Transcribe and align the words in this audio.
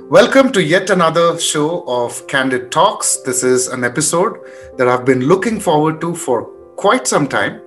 Welcome 0.00 0.50
to 0.52 0.62
yet 0.62 0.90
another 0.90 1.38
show 1.38 1.84
of 1.86 2.26
Candid 2.26 2.72
Talks. 2.72 3.18
This 3.18 3.44
is 3.44 3.68
an 3.68 3.84
episode 3.84 4.38
that 4.76 4.88
I've 4.88 5.04
been 5.04 5.20
looking 5.20 5.60
forward 5.60 6.00
to 6.00 6.16
for 6.16 6.44
quite 6.76 7.06
some 7.06 7.28
time. 7.28 7.62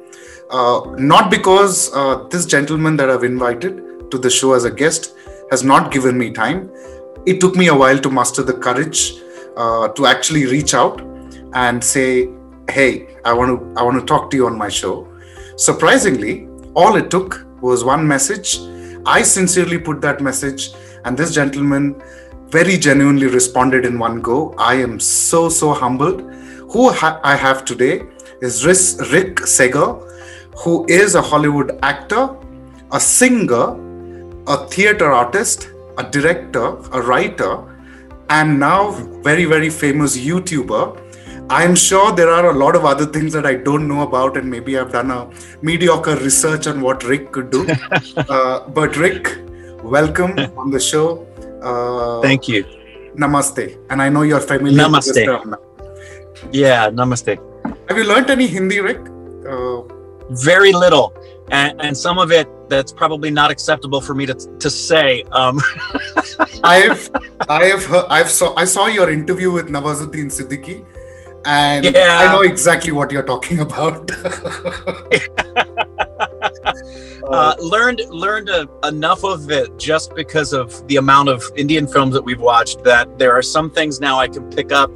Uh, 0.50 0.82
not 0.98 1.32
because 1.32 1.90
uh, 1.96 2.28
this 2.30 2.46
gentleman 2.46 2.98
that 2.98 3.10
I've 3.10 3.24
invited 3.24 4.12
to 4.12 4.18
the 4.18 4.30
show 4.30 4.54
as 4.54 4.66
a 4.66 4.72
guest 4.72 5.16
has 5.52 5.64
not 5.64 5.92
given 5.92 6.18
me 6.18 6.32
time. 6.32 6.70
It 7.26 7.40
took 7.40 7.56
me 7.56 7.68
a 7.68 7.76
while 7.76 7.98
to 7.98 8.10
muster 8.10 8.44
the 8.44 8.54
courage 8.54 9.14
uh, 9.56 9.88
to 9.88 10.06
actually 10.06 10.46
reach 10.48 10.74
out 10.74 11.02
and 11.54 11.84
say, 11.84 12.30
"Hey, 12.70 13.08
I 13.24 13.34
want 13.34 13.58
to 13.58 13.80
I 13.80 13.84
want 13.84 14.00
to 14.00 14.06
talk 14.06 14.30
to 14.32 14.38
you 14.38 14.48
on 14.48 14.58
my 14.58 14.70
show." 14.70 15.08
Surprisingly, 15.56 16.48
all 16.76 16.98
it 16.98 17.10
took 17.10 17.48
was 17.62 17.84
one 17.84 18.06
message. 18.08 18.60
I 19.06 19.22
sincerely 19.22 19.78
put 19.78 20.02
that 20.02 20.20
message, 20.22 20.74
and 21.08 21.18
this 21.18 21.34
gentleman 21.34 22.02
very 22.50 22.78
genuinely 22.78 23.28
responded 23.28 23.86
in 23.86 23.98
one 24.00 24.20
go. 24.22 24.54
I 24.58 24.76
am 24.76 25.00
so 25.00 25.48
so 25.50 25.74
humbled. 25.74 26.22
Who 26.74 26.90
ha- 26.92 27.20
I 27.24 27.36
have 27.36 27.64
today 27.66 28.04
is 28.42 28.66
Rick 28.66 29.42
Segall, 29.54 29.94
who 30.64 30.86
is 30.88 31.16
a 31.16 31.22
Hollywood 31.22 31.80
actor, 31.82 32.30
a 32.92 33.00
singer, 33.00 33.66
a 34.48 34.58
theater 34.68 35.12
artist, 35.12 35.70
a 35.98 36.04
director, 36.04 36.68
a 36.92 37.02
writer, 37.02 37.54
and 38.30 38.60
now 38.60 38.92
very 39.32 39.46
very 39.46 39.70
famous 39.70 40.18
YouTuber. 40.18 41.04
I'm 41.50 41.76
sure 41.76 42.12
there 42.12 42.30
are 42.30 42.50
a 42.50 42.54
lot 42.54 42.76
of 42.76 42.84
other 42.84 43.06
things 43.06 43.32
that 43.32 43.46
I 43.46 43.56
don't 43.56 43.88
know 43.88 44.02
about, 44.02 44.36
and 44.36 44.50
maybe 44.52 44.78
I've 44.78 44.92
done 44.92 45.12
a 45.12 45.30
mediocre 45.62 46.18
research 46.18 46.68
on 46.68 46.82
what 46.82 47.06
Rick 47.06 47.32
could 47.32 47.50
do. 47.52 47.66
uh, 48.18 48.68
but 48.68 48.98
Rick, 48.98 49.38
welcome 49.88 50.38
on 50.58 50.72
the 50.72 50.80
show. 50.80 51.26
Uh, 51.62 52.22
Thank 52.22 52.48
you. 52.48 52.64
Namaste. 53.16 53.78
And 53.90 54.02
I 54.02 54.10
know 54.10 54.22
you're 54.22 54.40
familiar 54.40 54.84
namaste. 54.84 55.08
with 55.08 55.16
this 55.16 55.26
term. 55.26 55.56
Yeah, 56.52 56.90
namaste. 56.90 57.40
Have 57.88 57.98
you 57.98 58.04
learned 58.04 58.30
any 58.30 58.48
Hindi, 58.48 58.80
Rick? 58.80 59.00
Uh, 59.48 59.82
Very 60.30 60.74
little. 60.74 61.14
And, 61.50 61.82
and, 61.82 61.96
some 61.96 62.20
of 62.20 62.32
it 62.32 62.48
that's 62.68 62.92
probably 62.92 63.32
not 63.32 63.52
acceptable 63.52 64.02
for 64.02 64.14
me 64.14 64.26
to, 64.26 64.34
to 64.34 64.70
say. 64.70 65.24
Um. 65.32 65.62
I've 66.64 67.10
I 67.48 67.66
have 67.66 67.86
heard, 67.86 68.06
I've 68.10 68.30
saw 68.30 68.54
I 68.56 68.66
saw 68.66 68.88
your 68.88 69.10
interview 69.10 69.52
with 69.52 69.70
Nawazuddin 69.70 70.30
Siddiqui, 70.30 70.86
and 71.46 71.86
yeah. 71.86 72.20
I 72.22 72.34
know 72.34 72.42
exactly 72.42 72.92
what 72.92 73.14
you're 73.14 73.24
talking 73.24 73.62
about. 73.62 74.12
uh, 77.28 77.56
learned 77.60 78.02
learned 78.10 78.50
a, 78.50 78.68
enough 78.88 79.24
of 79.24 79.50
it 79.52 79.78
just 79.78 80.16
because 80.16 80.54
of 80.54 80.88
the 80.88 80.98
amount 80.98 81.30
of 81.30 81.44
Indian 81.56 81.88
films 81.88 82.14
that 82.14 82.24
we've 82.24 82.40
watched 82.40 82.84
that 82.84 83.18
there 83.18 83.34
are 83.34 83.42
some 83.42 83.70
things 83.70 84.00
now 84.00 84.20
I 84.20 84.28
can 84.28 84.50
pick 84.50 84.72
up 84.72 84.92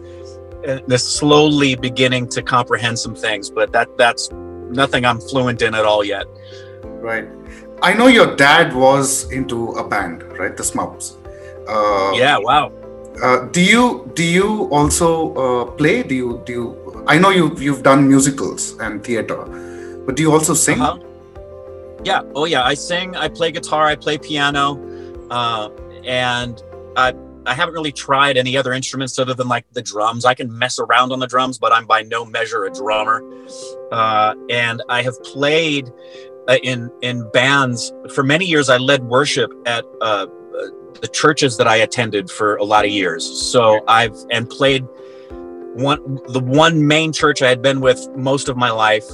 and 0.64 1.02
slowly 1.02 1.76
beginning 1.76 2.28
to 2.30 2.42
comprehend 2.42 2.98
some 3.00 3.16
things, 3.16 3.50
but 3.50 3.72
that 3.72 3.98
that's 3.98 4.32
nothing 4.32 5.06
I'm 5.06 5.20
fluent 5.20 5.62
in 5.62 5.74
at 5.76 5.86
all 5.86 6.04
yet. 6.04 6.26
Right. 6.84 7.28
I 7.82 7.94
know 7.94 8.08
your 8.08 8.36
dad 8.36 8.74
was 8.76 9.32
into 9.32 9.72
a 9.72 9.88
band, 9.88 10.24
right? 10.38 10.56
The 10.56 10.64
Smubs. 10.64 11.18
Uh, 11.68 12.12
yeah. 12.14 12.38
Wow. 12.38 12.72
Uh, 13.22 13.46
do 13.52 13.62
you 13.62 14.12
do 14.14 14.24
you 14.24 14.70
also 14.72 15.34
uh, 15.34 15.66
play? 15.72 16.04
Do 16.04 16.16
you 16.16 16.42
do 16.46 16.54
you? 16.54 17.04
I 17.08 17.18
know 17.18 17.30
you 17.30 17.56
you've 17.58 17.84
done 17.84 18.08
musicals 18.08 18.78
and 18.80 19.04
theater, 19.04 19.46
but 20.06 20.16
do 20.16 20.24
you 20.24 20.32
also 20.32 20.54
sing? 20.54 20.80
Uh-huh. 20.80 21.00
Yeah. 22.04 22.22
Oh, 22.36 22.46
yeah. 22.46 22.64
I 22.64 22.74
sing. 22.74 23.16
I 23.16 23.28
play 23.28 23.52
guitar. 23.52 23.86
I 23.86 23.96
play 23.96 24.18
piano, 24.18 24.80
uh, 25.30 25.70
and 26.04 26.62
I 26.96 27.14
I 27.46 27.54
haven't 27.54 27.74
really 27.74 27.92
tried 27.92 28.38
any 28.38 28.56
other 28.56 28.72
instruments 28.72 29.18
other 29.18 29.34
than 29.34 29.48
like 29.48 29.66
the 29.74 29.82
drums. 29.82 30.26
I 30.26 30.34
can 30.34 30.56
mess 30.58 30.78
around 30.80 31.12
on 31.12 31.20
the 31.20 31.28
drums, 31.28 31.58
but 31.58 31.72
I'm 31.72 31.86
by 31.86 32.04
no 32.04 32.24
measure 32.24 32.66
a 32.66 32.72
drummer. 32.72 33.24
Uh, 33.92 34.36
and 34.50 34.84
I 34.90 35.02
have 35.02 35.22
played 35.24 35.92
uh, 36.48 36.58
in 36.64 36.92
in 37.02 37.30
bands 37.32 37.92
for 38.14 38.24
many 38.24 38.46
years. 38.46 38.70
I 38.70 38.78
led 38.78 39.04
worship 39.06 39.52
at 39.66 39.86
uh, 40.02 40.28
the 41.02 41.08
churches 41.12 41.58
that 41.58 41.68
I 41.68 41.78
attended 41.78 42.30
for 42.30 42.58
a 42.58 42.64
lot 42.64 42.86
of 42.86 42.92
years. 42.92 43.26
So 43.26 43.82
I've 43.88 44.16
and 44.30 44.50
played 44.50 44.86
one 45.74 46.20
the 46.28 46.42
one 46.42 46.86
main 46.86 47.12
church 47.12 47.42
I 47.42 47.50
had 47.50 47.62
been 47.62 47.82
with 47.82 48.08
most 48.16 48.50
of 48.50 48.58
my 48.58 48.70
life 48.70 49.06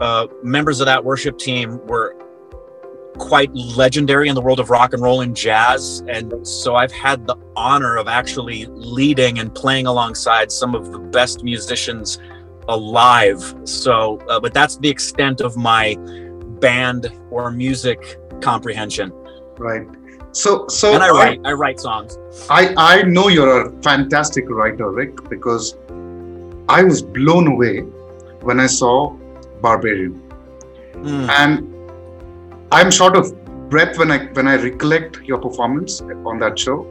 uh, 0.00 0.26
members 0.42 0.80
of 0.80 0.86
that 0.86 1.04
worship 1.04 1.38
team 1.38 1.84
were 1.86 2.16
quite 3.18 3.52
legendary 3.54 4.28
in 4.28 4.34
the 4.34 4.40
world 4.40 4.60
of 4.60 4.70
rock 4.70 4.92
and 4.92 5.02
roll 5.02 5.20
and 5.20 5.36
jazz. 5.36 6.02
And 6.08 6.46
so 6.46 6.76
I've 6.76 6.92
had 6.92 7.26
the 7.26 7.36
honor 7.56 7.96
of 7.96 8.08
actually 8.08 8.66
leading 8.66 9.38
and 9.38 9.54
playing 9.54 9.86
alongside 9.86 10.52
some 10.52 10.74
of 10.74 10.92
the 10.92 10.98
best 10.98 11.42
musicians 11.42 12.18
alive. 12.68 13.54
So, 13.64 14.18
uh, 14.28 14.40
but 14.40 14.54
that's 14.54 14.76
the 14.78 14.88
extent 14.88 15.40
of 15.40 15.56
my 15.56 15.96
band 16.60 17.10
or 17.30 17.50
music 17.50 18.18
comprehension. 18.40 19.12
Right. 19.58 19.86
So, 20.32 20.68
so 20.68 20.94
and 20.94 21.02
I 21.02 21.10
write, 21.10 21.40
I, 21.44 21.50
I 21.50 21.52
write 21.54 21.80
songs. 21.80 22.18
I, 22.48 22.74
I 22.76 23.02
know 23.02 23.28
you're 23.28 23.66
a 23.66 23.82
fantastic 23.82 24.48
writer, 24.48 24.90
Rick, 24.90 25.28
because 25.28 25.76
I 26.68 26.84
was 26.84 27.02
blown 27.02 27.48
away 27.48 27.80
when 28.42 28.60
I 28.60 28.66
saw 28.66 29.16
barbarian. 29.60 30.20
Mm. 30.94 31.28
And 31.28 31.78
I'm 32.72 32.90
short 32.90 33.16
of 33.16 33.32
breath 33.68 33.98
when 33.98 34.10
I 34.10 34.26
when 34.38 34.48
I 34.48 34.56
recollect 34.56 35.20
your 35.22 35.38
performance 35.38 36.00
on 36.00 36.38
that 36.40 36.58
show. 36.58 36.86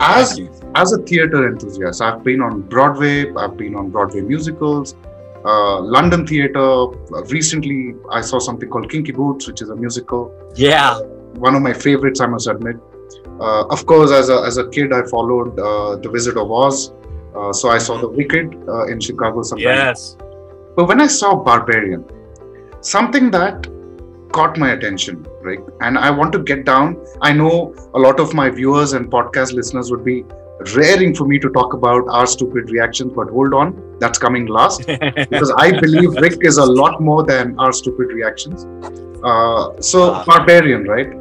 As 0.00 0.40
as 0.76 0.92
a 0.92 0.98
theater 0.98 1.48
enthusiast, 1.48 2.00
I've 2.00 2.22
been 2.22 2.40
on 2.40 2.62
Broadway. 2.62 3.32
I've 3.34 3.56
been 3.56 3.74
on 3.74 3.90
Broadway 3.90 4.20
musicals, 4.20 4.94
uh, 5.44 5.80
London 5.80 6.26
theater. 6.26 6.86
Recently, 7.30 7.94
I 8.10 8.20
saw 8.20 8.38
something 8.38 8.68
called 8.68 8.90
Kinky 8.90 9.12
Boots, 9.12 9.48
which 9.48 9.60
is 9.60 9.70
a 9.70 9.76
musical. 9.76 10.32
Yeah, 10.54 11.00
one 11.34 11.56
of 11.56 11.62
my 11.62 11.72
favorites, 11.72 12.20
I 12.20 12.26
must 12.26 12.46
admit. 12.46 12.76
Uh, 13.40 13.66
of 13.66 13.86
course, 13.86 14.12
as 14.12 14.28
a 14.28 14.42
as 14.42 14.56
a 14.58 14.68
kid, 14.68 14.92
I 14.92 15.02
followed 15.06 15.58
uh, 15.58 15.96
The 15.96 16.10
Wizard 16.10 16.36
of 16.36 16.50
Oz. 16.50 16.92
Uh, 17.34 17.52
so 17.52 17.68
I 17.70 17.78
saw 17.78 18.00
The 18.00 18.08
Wicked 18.08 18.56
uh, 18.68 18.86
in 18.86 19.00
Chicago 19.00 19.42
sometime. 19.42 19.64
Yes. 19.64 20.16
But 20.78 20.86
when 20.86 21.00
I 21.00 21.08
saw 21.08 21.34
Barbarian, 21.34 22.04
something 22.82 23.32
that 23.32 23.66
caught 24.30 24.56
my 24.58 24.74
attention, 24.74 25.26
right? 25.42 25.58
And 25.80 25.98
I 25.98 26.08
want 26.12 26.30
to 26.34 26.38
get 26.38 26.64
down. 26.64 27.04
I 27.20 27.32
know 27.32 27.74
a 27.94 27.98
lot 27.98 28.20
of 28.20 28.32
my 28.32 28.48
viewers 28.48 28.92
and 28.92 29.10
podcast 29.10 29.52
listeners 29.54 29.90
would 29.90 30.04
be 30.04 30.24
raring 30.76 31.16
for 31.16 31.26
me 31.26 31.40
to 31.40 31.50
talk 31.50 31.74
about 31.74 32.06
our 32.10 32.28
stupid 32.28 32.70
reactions, 32.70 33.12
but 33.12 33.28
hold 33.28 33.54
on, 33.54 33.98
that's 33.98 34.20
coming 34.20 34.46
last 34.46 34.86
because 34.86 35.52
I 35.56 35.72
believe 35.80 36.12
Rick 36.12 36.38
is 36.42 36.58
a 36.58 36.64
lot 36.64 37.00
more 37.00 37.24
than 37.24 37.58
our 37.58 37.72
stupid 37.72 38.12
reactions. 38.12 38.64
Uh, 39.24 39.80
so, 39.80 40.14
uh, 40.14 40.24
Barbarian, 40.26 40.84
right? 40.84 41.12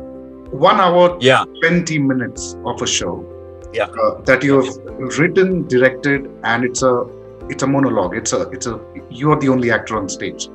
One 0.51 0.79
hour, 0.79 1.17
yeah, 1.19 1.45
20 1.63 1.97
minutes 1.97 2.55
of 2.63 2.79
a 2.83 2.85
show. 2.85 3.25
Yeah. 3.73 3.85
Uh, 3.85 4.21
that 4.21 4.43
you 4.43 4.61
have 4.61 5.17
written, 5.17 5.67
directed, 5.67 6.29
and 6.43 6.63
it's 6.63 6.83
a 6.83 7.16
it's 7.49 7.63
a 7.63 7.67
monologue. 7.67 8.15
It's 8.15 8.33
a 8.33 8.49
it's 8.49 8.67
a 8.67 8.79
you 9.09 9.31
are 9.31 9.39
the 9.39 9.49
only 9.49 9.71
actor 9.71 9.97
on 9.97 10.09
stage. 10.09 10.49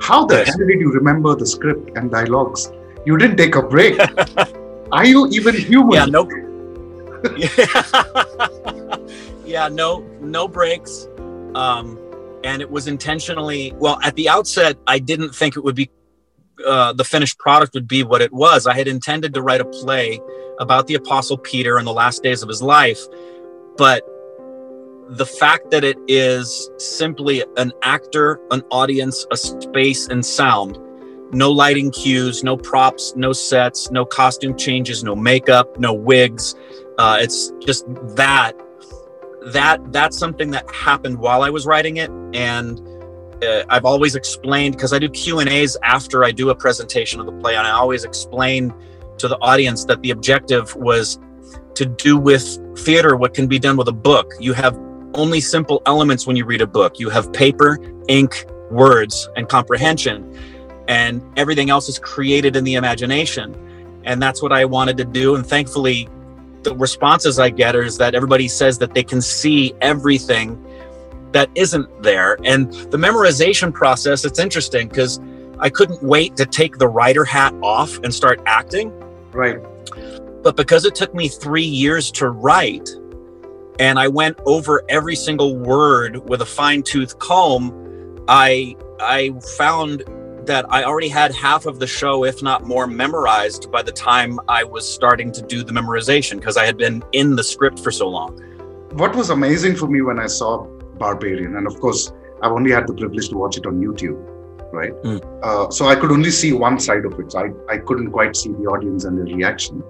How 0.00 0.24
the 0.26 0.36
yes. 0.36 0.48
hell 0.48 0.66
did 0.66 0.80
you 0.80 0.92
remember 0.92 1.34
the 1.34 1.46
script 1.46 1.96
and 1.96 2.10
dialogues? 2.10 2.70
You 3.04 3.16
didn't 3.16 3.36
take 3.36 3.56
a 3.56 3.62
break. 3.62 3.98
are 4.92 5.06
you 5.06 5.26
even 5.28 5.56
human? 5.56 5.92
Yeah, 5.92 6.04
nope. 6.06 6.30
yeah, 9.44 9.68
no, 9.68 10.00
no 10.20 10.46
breaks. 10.46 11.08
Um, 11.54 11.98
and 12.44 12.62
it 12.62 12.70
was 12.70 12.86
intentionally 12.86 13.72
well 13.76 13.98
at 14.02 14.14
the 14.14 14.28
outset. 14.28 14.76
I 14.86 14.98
didn't 14.98 15.34
think 15.34 15.56
it 15.56 15.64
would 15.64 15.74
be 15.74 15.90
uh, 16.66 16.92
the 16.92 17.04
finished 17.04 17.38
product 17.38 17.74
would 17.74 17.88
be 17.88 18.02
what 18.02 18.20
it 18.20 18.32
was. 18.32 18.66
I 18.66 18.74
had 18.74 18.88
intended 18.88 19.34
to 19.34 19.42
write 19.42 19.60
a 19.60 19.64
play 19.64 20.20
about 20.60 20.86
the 20.86 20.94
Apostle 20.94 21.38
Peter 21.38 21.78
and 21.78 21.86
the 21.86 21.92
last 21.92 22.22
days 22.22 22.42
of 22.42 22.48
his 22.48 22.62
life, 22.62 23.00
but 23.76 24.04
the 25.10 25.26
fact 25.26 25.70
that 25.70 25.84
it 25.84 25.96
is 26.06 26.70
simply 26.76 27.42
an 27.56 27.72
actor, 27.82 28.40
an 28.50 28.62
audience, 28.70 29.26
a 29.30 29.36
space, 29.36 30.08
and 30.08 30.24
sound. 30.24 30.78
No 31.32 31.50
lighting 31.50 31.90
cues, 31.90 32.44
no 32.44 32.56
props, 32.56 33.14
no 33.16 33.32
sets, 33.32 33.90
no 33.90 34.04
costume 34.04 34.56
changes, 34.56 35.04
no 35.04 35.14
makeup, 35.14 35.78
no 35.78 35.92
wigs. 35.92 36.54
Uh, 36.98 37.18
it's 37.20 37.52
just 37.60 37.86
that. 38.16 38.52
That 39.46 39.92
that's 39.92 40.18
something 40.18 40.50
that 40.50 40.70
happened 40.70 41.18
while 41.18 41.42
I 41.42 41.48
was 41.48 41.64
writing 41.64 41.98
it, 41.98 42.10
and 42.34 42.80
uh, 43.42 43.64
I've 43.70 43.84
always 43.84 44.14
explained 44.14 44.74
because 44.74 44.92
I 44.92 44.98
do 44.98 45.08
Q 45.08 45.38
and 45.38 45.48
A's 45.48 45.76
after 45.82 46.24
I 46.24 46.32
do 46.32 46.50
a 46.50 46.54
presentation 46.54 47.20
of 47.20 47.26
the 47.26 47.32
play, 47.32 47.56
and 47.56 47.66
I 47.66 47.70
always 47.70 48.04
explain 48.04 48.74
to 49.16 49.28
the 49.28 49.38
audience 49.38 49.84
that 49.86 50.02
the 50.02 50.10
objective 50.10 50.74
was 50.76 51.18
to 51.74 51.86
do 51.86 52.16
with 52.18 52.58
theater 52.78 53.16
what 53.16 53.32
can 53.32 53.46
be 53.46 53.58
done 53.58 53.76
with 53.76 53.88
a 53.88 53.92
book. 53.92 54.32
You 54.40 54.52
have 54.54 54.76
only 55.14 55.40
simple 55.40 55.82
elements 55.86 56.26
when 56.26 56.36
you 56.36 56.44
read 56.44 56.60
a 56.60 56.66
book. 56.66 56.98
You 56.98 57.10
have 57.10 57.32
paper, 57.32 57.78
ink, 58.08 58.44
words, 58.70 59.28
and 59.36 59.48
comprehension, 59.48 60.36
and 60.88 61.22
everything 61.36 61.70
else 61.70 61.88
is 61.88 61.98
created 61.98 62.56
in 62.56 62.64
the 62.64 62.74
imagination. 62.74 63.54
And 64.04 64.22
that's 64.22 64.42
what 64.42 64.52
I 64.52 64.64
wanted 64.64 64.96
to 64.98 65.04
do. 65.04 65.34
And 65.34 65.46
thankfully, 65.46 66.08
the 66.62 66.74
responses 66.74 67.38
I 67.38 67.50
get 67.50 67.74
is 67.74 67.98
that 67.98 68.14
everybody 68.14 68.48
says 68.48 68.78
that 68.78 68.94
they 68.94 69.02
can 69.02 69.20
see 69.20 69.74
everything 69.80 70.62
that 71.32 71.50
isn't 71.54 72.02
there. 72.02 72.38
And 72.44 72.72
the 72.90 72.96
memorization 72.96 73.72
process, 73.72 74.24
it's 74.24 74.38
interesting 74.38 74.88
because 74.88 75.20
I 75.58 75.68
couldn't 75.68 76.02
wait 76.02 76.36
to 76.36 76.46
take 76.46 76.78
the 76.78 76.88
writer 76.88 77.24
hat 77.24 77.54
off 77.62 77.98
and 77.98 78.14
start 78.14 78.40
acting. 78.46 78.92
Right. 79.32 79.58
But 80.42 80.56
because 80.56 80.84
it 80.84 80.94
took 80.94 81.14
me 81.14 81.28
three 81.28 81.64
years 81.64 82.10
to 82.12 82.30
write, 82.30 82.88
and 83.78 83.98
I 83.98 84.08
went 84.08 84.38
over 84.44 84.82
every 84.88 85.16
single 85.16 85.56
word 85.56 86.28
with 86.28 86.42
a 86.42 86.46
fine 86.46 86.82
tooth 86.82 87.18
comb, 87.18 87.72
I 88.28 88.76
I 89.00 89.32
found 89.56 90.04
that 90.46 90.64
I 90.70 90.82
already 90.84 91.08
had 91.08 91.34
half 91.34 91.66
of 91.66 91.78
the 91.78 91.86
show, 91.86 92.24
if 92.24 92.42
not 92.42 92.66
more, 92.66 92.86
memorized 92.86 93.70
by 93.70 93.82
the 93.82 93.92
time 93.92 94.40
I 94.48 94.64
was 94.64 94.90
starting 94.90 95.30
to 95.32 95.42
do 95.42 95.62
the 95.62 95.72
memorization 95.72 96.38
because 96.38 96.56
I 96.56 96.64
had 96.64 96.76
been 96.76 97.04
in 97.12 97.36
the 97.36 97.44
script 97.44 97.78
for 97.80 97.90
so 97.90 98.08
long. 98.08 98.36
What 98.92 99.14
was 99.14 99.30
amazing 99.30 99.76
for 99.76 99.86
me 99.86 100.00
when 100.00 100.18
I 100.18 100.26
saw 100.26 100.64
Barbarian, 100.98 101.56
and 101.56 101.66
of 101.66 101.78
course, 101.80 102.12
I've 102.42 102.52
only 102.52 102.72
had 102.72 102.86
the 102.86 102.94
privilege 102.94 103.28
to 103.28 103.36
watch 103.36 103.58
it 103.58 103.66
on 103.66 103.80
YouTube, 103.80 104.18
right? 104.72 104.92
Mm. 105.02 105.20
Uh, 105.42 105.70
so 105.70 105.86
I 105.86 105.94
could 105.94 106.10
only 106.10 106.30
see 106.30 106.52
one 106.52 106.80
side 106.80 107.04
of 107.04 107.18
it. 107.20 107.32
So 107.32 107.38
I, 107.40 107.74
I 107.74 107.78
couldn't 107.78 108.10
quite 108.10 108.34
see 108.34 108.50
the 108.50 108.64
audience 108.64 109.04
and 109.04 109.18
their 109.18 109.36
reaction. 109.36 109.82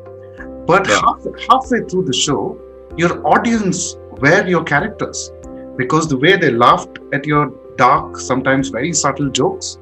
But 0.66 0.88
yeah. 0.88 1.00
half, 1.00 1.24
halfway 1.48 1.80
through 1.88 2.04
the 2.04 2.12
show, 2.12 2.58
your 2.98 3.26
audience 3.26 3.96
were 4.20 4.46
your 4.46 4.64
characters 4.64 5.30
because 5.76 6.08
the 6.08 6.16
way 6.16 6.36
they 6.36 6.50
laughed 6.50 6.98
at 7.12 7.24
your 7.24 7.52
dark, 7.76 8.16
sometimes 8.16 8.68
very 8.68 8.92
subtle 8.92 9.30
jokes, 9.30 9.78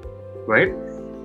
right? 0.47 0.73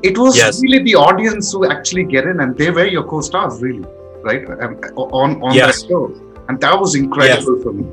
It 0.02 0.18
was 0.18 0.38
yes. 0.38 0.62
really 0.62 0.82
the 0.84 0.96
audience 0.96 1.52
who 1.52 1.70
actually 1.70 2.06
get 2.06 2.26
in, 2.26 2.40
and 2.40 2.58
they 2.58 2.72
were 2.72 2.86
your 2.86 3.04
co-stars, 3.04 3.62
really, 3.62 3.86
right? 4.24 4.50
Um, 4.62 4.80
on 4.96 5.44
on 5.44 5.54
yes. 5.54 5.82
that 5.82 5.90
show, 5.90 6.06
and 6.48 6.60
that 6.62 6.80
was 6.80 6.96
incredible 6.96 7.56
yes. 7.56 7.64
for 7.64 7.74
me. 7.74 7.86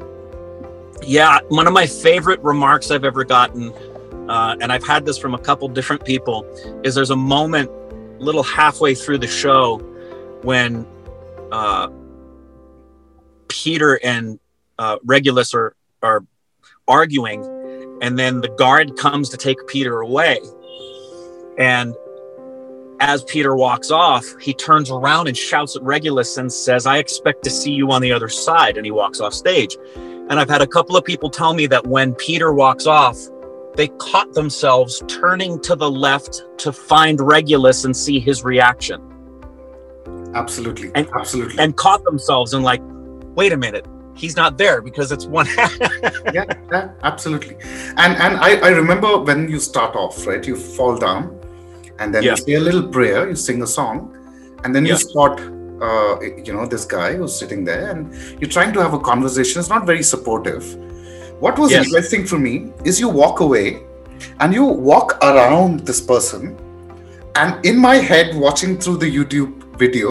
Yeah, 1.02 1.40
one 1.48 1.66
of 1.66 1.72
my 1.72 1.86
favorite 1.86 2.40
remarks 2.42 2.90
I've 2.90 3.04
ever 3.04 3.24
gotten, 3.24 3.72
uh, 4.28 4.56
and 4.60 4.72
I've 4.72 4.86
had 4.86 5.04
this 5.04 5.18
from 5.18 5.34
a 5.34 5.38
couple 5.38 5.68
different 5.68 6.04
people, 6.04 6.46
is 6.84 6.94
there's 6.94 7.10
a 7.10 7.16
moment, 7.16 7.70
little 8.20 8.42
halfway 8.42 8.94
through 8.94 9.18
the 9.18 9.26
show, 9.26 9.78
when 10.42 10.86
uh, 11.52 11.88
Peter 13.48 13.98
and 14.04 14.38
uh, 14.78 14.98
Regulus 15.04 15.54
are 15.54 15.74
are 16.02 16.24
arguing, 16.86 17.44
and 18.02 18.18
then 18.18 18.40
the 18.40 18.48
guard 18.48 18.96
comes 18.96 19.28
to 19.30 19.36
take 19.36 19.58
Peter 19.66 20.00
away, 20.00 20.38
and 21.58 21.94
as 23.00 23.22
Peter 23.24 23.54
walks 23.54 23.90
off, 23.90 24.24
he 24.40 24.52
turns 24.52 24.90
around 24.90 25.28
and 25.28 25.36
shouts 25.36 25.76
at 25.76 25.82
Regulus 25.82 26.36
and 26.36 26.52
says, 26.52 26.86
I 26.86 26.98
expect 26.98 27.44
to 27.44 27.50
see 27.50 27.72
you 27.72 27.92
on 27.92 28.02
the 28.02 28.12
other 28.12 28.28
side. 28.28 28.76
And 28.76 28.84
he 28.84 28.90
walks 28.90 29.20
off 29.20 29.32
stage. 29.32 29.76
And 29.94 30.32
I've 30.32 30.48
had 30.48 30.62
a 30.62 30.66
couple 30.66 30.96
of 30.96 31.04
people 31.04 31.30
tell 31.30 31.54
me 31.54 31.66
that 31.68 31.86
when 31.86 32.14
Peter 32.14 32.52
walks 32.52 32.86
off, 32.86 33.16
they 33.76 33.88
caught 33.98 34.32
themselves 34.34 35.02
turning 35.06 35.60
to 35.60 35.76
the 35.76 35.90
left 35.90 36.44
to 36.58 36.72
find 36.72 37.20
Regulus 37.20 37.84
and 37.84 37.96
see 37.96 38.18
his 38.18 38.42
reaction. 38.42 39.00
Absolutely. 40.34 40.90
And, 40.94 41.08
Absolutely. 41.14 41.62
And 41.62 41.76
caught 41.76 42.02
themselves 42.04 42.52
and 42.52 42.64
like, 42.64 42.82
wait 43.38 43.52
a 43.52 43.56
minute, 43.56 43.86
he's 44.14 44.36
not 44.36 44.58
there 44.58 44.82
because 44.82 45.12
it's 45.12 45.26
one 45.26 45.46
yeah, 46.36 46.44
yeah, 46.72 46.90
absolutely. 47.10 47.56
And 48.04 48.12
and 48.24 48.32
I, 48.48 48.50
I 48.68 48.70
remember 48.82 49.10
when 49.28 49.48
you 49.48 49.60
start 49.60 49.94
off, 49.94 50.26
right? 50.26 50.44
You 50.50 50.56
fall 50.56 50.98
down 50.98 51.22
and 52.00 52.14
then 52.14 52.22
yeah. 52.24 52.32
you 52.32 52.36
say 52.36 52.54
a 52.54 52.64
little 52.68 52.86
prayer, 52.96 53.28
you 53.28 53.36
sing 53.36 53.62
a 53.62 53.70
song, 53.78 53.96
and 54.64 54.74
then 54.74 54.84
yeah. 54.84 54.92
you 54.92 54.98
spot 54.98 55.40
uh, 55.88 56.20
you 56.46 56.52
know 56.52 56.66
this 56.66 56.84
guy 56.84 57.14
who's 57.14 57.38
sitting 57.38 57.64
there 57.64 57.90
and 57.90 58.12
you're 58.40 58.50
trying 58.50 58.72
to 58.72 58.80
have 58.84 58.94
a 58.94 58.98
conversation 58.98 59.60
it's 59.60 59.68
not 59.68 59.86
very 59.86 60.02
supportive 60.02 60.64
what 61.44 61.58
was 61.58 61.70
yes. 61.70 61.86
interesting 61.86 62.26
for 62.26 62.38
me 62.46 62.54
is 62.84 62.98
you 62.98 63.08
walk 63.08 63.40
away 63.40 63.82
and 64.40 64.52
you 64.52 64.64
walk 64.64 65.12
around 65.22 65.86
this 65.90 66.00
person 66.00 66.56
and 67.36 67.64
in 67.64 67.78
my 67.78 67.96
head 68.10 68.34
watching 68.46 68.76
through 68.76 68.96
the 69.04 69.10
youtube 69.18 69.52
video 69.78 70.10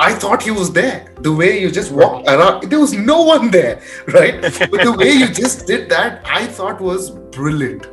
I 0.00 0.14
thought 0.14 0.42
he 0.42 0.50
was 0.50 0.72
there. 0.72 1.12
The 1.20 1.32
way 1.32 1.60
you 1.60 1.70
just 1.70 1.90
walked 1.90 2.28
around, 2.28 2.70
there 2.70 2.78
was 2.78 2.92
no 2.92 3.22
one 3.22 3.50
there, 3.50 3.82
right? 4.08 4.40
but 4.40 4.82
the 4.82 4.94
way 4.96 5.12
you 5.12 5.28
just 5.28 5.66
did 5.66 5.88
that, 5.90 6.22
I 6.24 6.46
thought 6.46 6.80
was 6.80 7.10
brilliant 7.10 7.86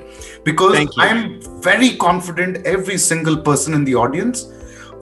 because 0.44 0.88
I'm 0.98 1.42
very 1.62 1.98
confident 1.98 2.66
every 2.66 2.98
single 2.98 3.38
person 3.38 3.74
in 3.74 3.84
the 3.84 3.96
audience 3.96 4.46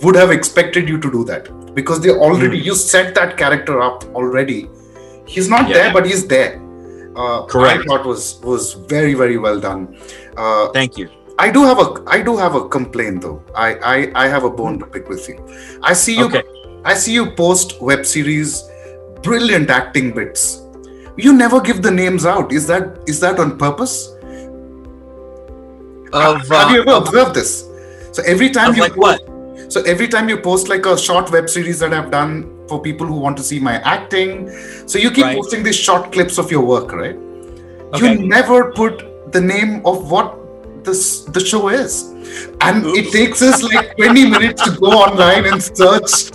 would 0.01 0.15
have 0.15 0.31
expected 0.31 0.87
you 0.87 0.99
to 0.99 1.11
do 1.11 1.23
that 1.25 1.49
because 1.75 2.01
they 2.01 2.09
already 2.09 2.59
mm. 2.59 2.63
you 2.63 2.75
set 2.75 3.13
that 3.15 3.37
character 3.37 3.81
up 3.81 4.03
already. 4.15 4.69
He's 5.27 5.49
not 5.49 5.67
yeah. 5.67 5.73
there, 5.73 5.93
but 5.93 6.05
he's 6.05 6.27
there. 6.27 6.61
Uh, 7.15 7.45
Correct. 7.45 7.81
I 7.81 7.83
thought 7.85 8.05
was 8.05 8.39
was 8.43 8.73
very 8.73 9.13
very 9.13 9.37
well 9.37 9.59
done. 9.59 9.97
Uh, 10.37 10.69
Thank 10.69 10.97
you. 10.97 11.09
I 11.37 11.51
do 11.51 11.63
have 11.63 11.79
a 11.79 12.03
I 12.07 12.21
do 12.21 12.37
have 12.37 12.55
a 12.55 12.67
complaint 12.69 13.21
though. 13.21 13.43
I 13.55 13.75
I, 13.93 14.25
I 14.25 14.27
have 14.27 14.43
a 14.43 14.49
bone 14.49 14.79
to 14.79 14.85
pick 14.85 15.09
with 15.09 15.27
you. 15.27 15.37
I 15.81 15.93
see 15.93 16.17
you. 16.17 16.25
Okay. 16.25 16.43
I 16.85 16.93
see 16.95 17.13
you 17.13 17.31
post 17.31 17.81
web 17.81 18.05
series, 18.05 18.69
brilliant 19.21 19.69
acting 19.69 20.13
bits. 20.13 20.61
You 21.15 21.31
never 21.31 21.61
give 21.61 21.81
the 21.81 21.91
names 21.91 22.25
out. 22.25 22.51
Is 22.51 22.67
that 22.67 22.99
is 23.07 23.19
that 23.21 23.39
on 23.39 23.57
purpose? 23.57 24.09
Of, 26.11 26.47
have 26.49 26.71
you 26.71 26.81
ever 26.81 26.91
uh, 26.91 26.99
observed 26.99 27.33
this? 27.35 27.69
So 28.11 28.21
every 28.23 28.49
time 28.49 28.75
you 28.75 28.81
like 28.81 28.97
what? 28.97 29.21
So 29.71 29.81
every 29.83 30.07
time 30.07 30.29
you 30.29 30.37
post 30.37 30.67
like 30.67 30.85
a 30.85 30.97
short 30.97 31.31
web 31.31 31.49
series 31.49 31.79
that 31.79 31.93
I've 31.93 32.11
done 32.11 32.67
for 32.67 32.81
people 32.81 33.07
who 33.07 33.15
want 33.15 33.37
to 33.37 33.43
see 33.43 33.59
my 33.59 33.79
acting, 33.81 34.49
so 34.87 34.99
you 34.99 35.09
keep 35.09 35.23
right. 35.23 35.37
posting 35.37 35.63
these 35.63 35.75
short 35.75 36.11
clips 36.11 36.37
of 36.37 36.51
your 36.51 36.63
work, 36.63 36.91
right? 36.91 37.15
Okay. 37.15 38.13
You 38.13 38.27
never 38.27 38.71
put 38.71 39.31
the 39.31 39.41
name 39.41 39.81
of 39.85 40.11
what 40.11 40.42
this 40.83 41.21
the 41.25 41.39
show 41.39 41.69
is. 41.69 42.09
And 42.61 42.85
Oops. 42.85 42.97
it 42.99 43.11
takes 43.11 43.41
us 43.41 43.61
like 43.63 43.95
20 43.97 44.29
minutes 44.35 44.63
to 44.63 44.79
go 44.79 44.87
online 44.87 45.45
and 45.45 45.61
search. 45.61 46.31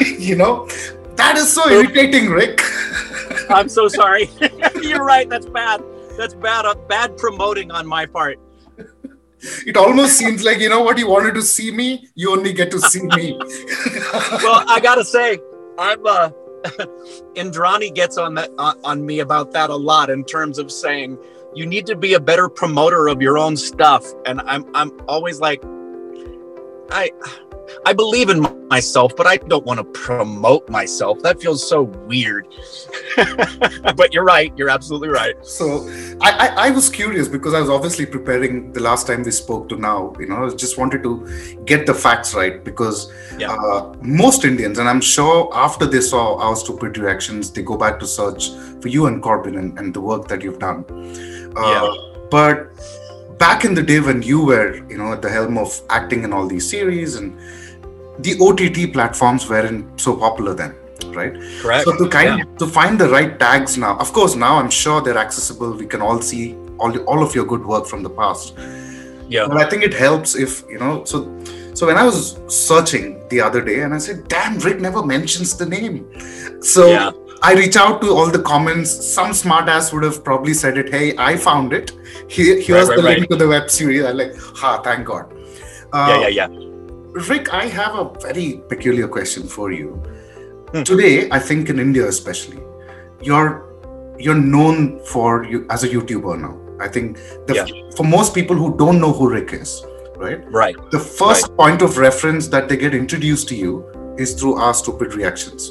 you 0.18 0.36
know, 0.36 0.66
that 1.16 1.36
is 1.36 1.52
so 1.52 1.68
irritating, 1.68 2.30
Rick. 2.30 2.60
I'm 3.50 3.68
so 3.68 3.88
sorry. 3.88 4.30
You're 4.82 5.04
right. 5.04 5.28
That's 5.28 5.46
bad. 5.46 5.82
That's 6.16 6.34
bad. 6.34 6.66
Uh, 6.66 6.74
bad 6.74 7.16
promoting 7.16 7.70
on 7.70 7.86
my 7.86 8.06
part 8.06 8.38
it 9.66 9.76
almost 9.76 10.16
seems 10.16 10.44
like 10.44 10.58
you 10.58 10.68
know 10.68 10.82
what 10.82 10.98
you 10.98 11.08
wanted 11.08 11.34
to 11.34 11.42
see 11.42 11.70
me 11.70 12.08
you 12.14 12.30
only 12.30 12.52
get 12.52 12.70
to 12.70 12.80
see 12.80 13.02
me 13.02 13.36
well 13.38 14.64
i 14.68 14.80
gotta 14.82 15.04
say 15.04 15.38
i'm 15.78 16.04
uh 16.06 16.30
indrani 17.34 17.94
gets 17.94 18.18
on 18.18 18.34
that 18.34 18.50
uh, 18.58 18.74
on 18.82 19.04
me 19.04 19.20
about 19.20 19.52
that 19.52 19.70
a 19.70 19.76
lot 19.76 20.10
in 20.10 20.24
terms 20.24 20.58
of 20.58 20.72
saying 20.72 21.18
you 21.56 21.66
need 21.66 21.86
to 21.86 21.96
be 21.96 22.14
a 22.14 22.20
better 22.20 22.48
promoter 22.48 23.08
of 23.08 23.22
your 23.22 23.38
own 23.38 23.56
stuff. 23.56 24.04
And 24.26 24.40
i'm 24.42 24.64
i'm 24.74 24.92
always 25.08 25.40
like 25.40 25.62
i 26.90 27.10
I 27.84 27.92
believe 27.92 28.30
in 28.30 28.40
myself, 28.68 29.14
but 29.16 29.26
I 29.26 29.36
don't 29.36 29.64
want 29.64 29.78
to 29.78 29.84
promote 29.84 30.68
myself. 30.68 31.20
That 31.22 31.40
feels 31.40 31.66
so 31.66 31.82
weird. 31.82 32.46
but 33.96 34.12
you're 34.12 34.24
right. 34.24 34.52
You're 34.56 34.68
absolutely 34.68 35.08
right. 35.08 35.34
So 35.46 35.88
I, 36.20 36.30
I, 36.30 36.66
I, 36.66 36.70
was 36.70 36.88
curious 36.88 37.28
because 37.28 37.54
I 37.54 37.60
was 37.60 37.70
obviously 37.70 38.06
preparing 38.06 38.72
the 38.72 38.80
last 38.80 39.06
time 39.06 39.22
we 39.22 39.30
spoke 39.30 39.68
to 39.70 39.76
now. 39.76 40.14
You 40.18 40.26
know, 40.26 40.46
I 40.46 40.50
just 40.50 40.78
wanted 40.78 41.02
to 41.02 41.62
get 41.64 41.86
the 41.86 41.94
facts 41.94 42.34
right 42.34 42.62
because 42.62 43.12
yeah. 43.38 43.52
uh, 43.52 43.94
most 44.00 44.44
Indians, 44.44 44.78
and 44.78 44.88
I'm 44.88 45.00
sure 45.00 45.50
after 45.54 45.86
they 45.86 46.00
saw 46.00 46.38
our 46.38 46.56
stupid 46.56 46.98
reactions, 46.98 47.50
they 47.50 47.62
go 47.62 47.76
back 47.76 47.98
to 48.00 48.06
search 48.06 48.50
for 48.80 48.88
you 48.88 49.06
and 49.06 49.22
Corbin 49.22 49.56
and, 49.56 49.78
and 49.78 49.94
the 49.94 50.00
work 50.00 50.28
that 50.28 50.42
you've 50.42 50.58
done. 50.58 50.84
Uh, 51.56 51.60
yeah. 51.60 52.12
But 52.30 52.72
back 53.38 53.64
in 53.64 53.74
the 53.74 53.82
day 53.82 54.00
when 54.00 54.22
you 54.22 54.44
were 54.44 54.76
you 54.88 54.96
know 54.96 55.12
at 55.12 55.22
the 55.22 55.28
helm 55.28 55.58
of 55.58 55.80
acting 55.90 56.24
in 56.24 56.32
all 56.32 56.46
these 56.46 56.68
series 56.68 57.16
and 57.16 57.38
the 58.20 58.34
ott 58.40 58.92
platforms 58.92 59.48
weren't 59.48 60.00
so 60.00 60.16
popular 60.16 60.54
then 60.54 60.74
right? 61.16 61.34
Correct. 61.60 61.84
So 61.84 61.96
to 61.96 62.08
kind 62.08 62.38
yeah. 62.38 62.44
to 62.58 62.66
find 62.66 62.98
the 62.98 63.08
right 63.08 63.38
tags 63.38 63.76
now 63.76 63.96
of 63.98 64.12
course 64.12 64.34
now 64.34 64.56
i'm 64.56 64.70
sure 64.70 65.00
they're 65.00 65.18
accessible. 65.18 65.72
We 65.72 65.86
can 65.86 66.02
all 66.02 66.20
see 66.20 66.54
all, 66.78 66.96
all 67.04 67.22
of 67.22 67.34
your 67.34 67.44
good 67.44 67.64
work 67.64 67.86
from 67.86 68.02
the 68.02 68.10
past. 68.10 68.54
Yeah. 69.28 69.46
But 69.48 69.58
i 69.58 69.68
think 69.68 69.82
it 69.82 69.94
helps 69.94 70.36
if 70.36 70.62
you 70.68 70.78
know 70.78 71.04
so 71.04 71.16
so 71.74 71.86
when 71.86 71.96
i 71.96 72.04
was 72.04 72.38
searching 72.48 73.26
the 73.28 73.40
other 73.40 73.62
day 73.62 73.82
and 73.82 73.92
i 73.92 73.98
said 73.98 74.28
damn 74.28 74.58
rick 74.58 74.80
never 74.80 75.04
mentions 75.04 75.56
the 75.56 75.66
name. 75.66 75.96
So 76.62 76.88
yeah. 76.88 77.10
I 77.42 77.54
reach 77.54 77.76
out 77.76 78.00
to 78.00 78.08
all 78.08 78.30
the 78.30 78.42
comments. 78.42 78.90
Some 78.90 79.30
smartass 79.30 79.92
would 79.92 80.02
have 80.02 80.24
probably 80.24 80.54
said 80.54 80.78
it. 80.78 80.90
Hey, 80.90 81.16
I 81.16 81.36
found 81.36 81.72
it. 81.72 81.92
Here, 82.28 82.60
here's 82.60 82.88
right, 82.88 82.88
right, 82.88 82.96
the 82.96 83.02
right. 83.02 83.18
link 83.18 83.30
to 83.30 83.36
the 83.36 83.48
web 83.48 83.70
series. 83.70 84.04
I'm 84.04 84.16
like, 84.16 84.36
ha, 84.36 84.80
thank 84.82 85.06
God. 85.06 85.32
Uh, 85.92 86.18
yeah, 86.22 86.28
yeah, 86.28 86.48
yeah. 86.48 86.58
Rick, 87.28 87.52
I 87.52 87.66
have 87.66 87.94
a 87.94 88.12
very 88.20 88.60
peculiar 88.68 89.08
question 89.08 89.46
for 89.46 89.72
you. 89.72 89.90
Hmm. 90.72 90.82
Today, 90.82 91.30
I 91.30 91.38
think 91.38 91.68
in 91.68 91.78
India 91.78 92.06
especially, 92.08 92.62
you're 93.22 93.64
you're 94.18 94.34
known 94.34 95.00
for 95.04 95.44
you 95.44 95.66
as 95.70 95.84
a 95.84 95.88
YouTuber 95.88 96.40
now. 96.40 96.58
I 96.84 96.88
think 96.88 97.16
the, 97.46 97.54
yeah. 97.54 97.96
for 97.96 98.04
most 98.04 98.34
people 98.34 98.56
who 98.56 98.76
don't 98.76 99.00
know 99.00 99.12
who 99.12 99.30
Rick 99.30 99.52
is, 99.52 99.82
right? 100.16 100.44
Right. 100.50 100.76
The 100.90 100.98
first 100.98 101.54
point 101.56 101.82
of 101.82 101.96
reference 101.98 102.48
that 102.48 102.68
they 102.68 102.76
get 102.76 102.94
introduced 102.94 103.48
to 103.48 103.56
you 103.56 104.14
is 104.18 104.34
through 104.34 104.56
our 104.56 104.72
stupid 104.72 105.14
reactions 105.14 105.70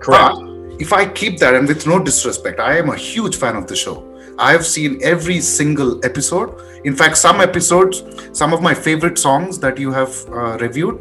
Correct. 0.00 0.34
But 0.34 0.55
if 0.78 0.92
I 0.92 1.06
keep 1.06 1.38
that, 1.38 1.54
and 1.54 1.66
with 1.68 1.86
no 1.86 1.98
disrespect, 2.02 2.60
I 2.60 2.76
am 2.78 2.90
a 2.90 2.96
huge 2.96 3.36
fan 3.36 3.56
of 3.56 3.66
the 3.66 3.76
show. 3.76 4.02
I 4.38 4.52
have 4.52 4.66
seen 4.66 5.00
every 5.02 5.40
single 5.40 6.04
episode. 6.04 6.60
In 6.84 6.94
fact, 6.94 7.16
some 7.16 7.40
episodes, 7.40 8.02
some 8.32 8.52
of 8.52 8.60
my 8.62 8.74
favorite 8.74 9.18
songs 9.18 9.58
that 9.60 9.78
you 9.78 9.90
have 9.92 10.14
uh, 10.28 10.58
reviewed, 10.58 11.00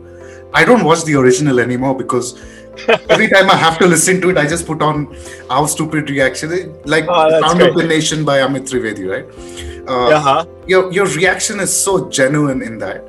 I 0.54 0.64
don't 0.64 0.84
watch 0.86 1.04
the 1.04 1.16
original 1.16 1.60
anymore 1.60 1.96
because 1.98 2.42
every 3.10 3.28
time 3.30 3.50
I 3.50 3.56
have 3.56 3.78
to 3.80 3.88
listen 3.88 4.22
to 4.22 4.30
it, 4.30 4.38
I 4.38 4.48
just 4.48 4.66
put 4.66 4.82
on 4.82 5.14
Our 5.50 5.68
Stupid 5.68 6.10
Reaction, 6.10 6.74
like 6.86 7.06
Oh, 7.10 7.30
Sound 7.42 7.60
great. 7.60 7.70
of 7.72 7.76
the 7.76 7.84
Nation 7.84 8.24
by 8.24 8.38
Amit 8.40 8.70
Trivedi, 8.70 9.06
right? 9.10 9.26
Uh, 9.88 10.10
Uh-huh. 10.18 10.46
your 10.66 10.92
your 10.92 11.06
reaction 11.16 11.60
is 11.60 11.72
so 11.72 12.10
genuine 12.10 12.62
in 12.64 12.80
that 12.80 13.04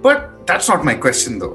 but 0.00 0.46
that's 0.46 0.68
not 0.70 0.82
my 0.88 0.94
question 0.94 1.38
though 1.38 1.52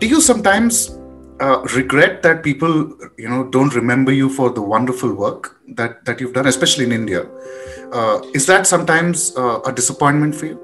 do 0.00 0.08
you 0.12 0.20
sometimes 0.20 0.97
uh, 1.40 1.60
regret 1.74 2.22
that 2.22 2.42
people 2.42 2.72
you 3.16 3.28
know 3.28 3.44
don't 3.44 3.74
remember 3.74 4.12
you 4.12 4.28
for 4.28 4.50
the 4.50 4.62
wonderful 4.62 5.12
work 5.14 5.56
that 5.68 6.04
that 6.04 6.20
you've 6.20 6.32
done 6.32 6.46
especially 6.46 6.84
in 6.84 6.92
india 6.92 7.26
uh, 7.92 8.20
is 8.34 8.46
that 8.46 8.66
sometimes 8.66 9.36
uh, 9.36 9.60
a 9.64 9.72
disappointment 9.72 10.34
for 10.34 10.46
you 10.46 10.58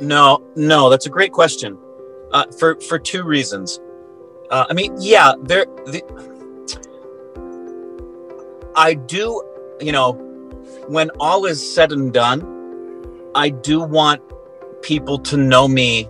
No, 0.00 0.42
no, 0.56 0.88
that's 0.90 1.06
a 1.06 1.10
great 1.10 1.32
question. 1.32 1.78
Uh, 2.32 2.46
for 2.58 2.80
for 2.80 2.98
two 2.98 3.22
reasons. 3.22 3.80
Uh, 4.50 4.66
I 4.68 4.72
mean, 4.72 4.94
yeah, 5.00 5.34
there. 5.42 5.64
The, 5.86 6.02
I 8.74 8.94
do, 8.94 9.42
you 9.80 9.92
know, 9.92 10.12
when 10.88 11.10
all 11.20 11.44
is 11.44 11.60
said 11.74 11.92
and 11.92 12.12
done, 12.12 12.40
I 13.34 13.50
do 13.50 13.80
want 13.80 14.22
people 14.82 15.18
to 15.18 15.36
know 15.36 15.68
me 15.68 16.08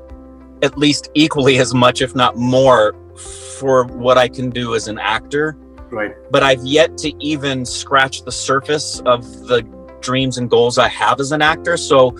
at 0.62 0.76
least 0.76 1.10
equally 1.14 1.58
as 1.58 1.74
much, 1.74 2.02
if 2.02 2.14
not 2.14 2.36
more, 2.36 2.94
for 3.20 3.84
what 3.84 4.18
I 4.18 4.28
can 4.28 4.50
do 4.50 4.74
as 4.74 4.88
an 4.88 4.98
actor. 4.98 5.56
right 5.90 6.14
But 6.30 6.42
I've 6.42 6.64
yet 6.64 6.96
to 6.98 7.12
even 7.22 7.64
scratch 7.64 8.22
the 8.22 8.32
surface 8.32 9.00
of 9.06 9.22
the 9.46 9.62
dreams 10.00 10.38
and 10.38 10.48
goals 10.48 10.78
I 10.78 10.88
have 10.88 11.20
as 11.20 11.32
an 11.32 11.42
actor. 11.42 11.76
So 11.76 12.16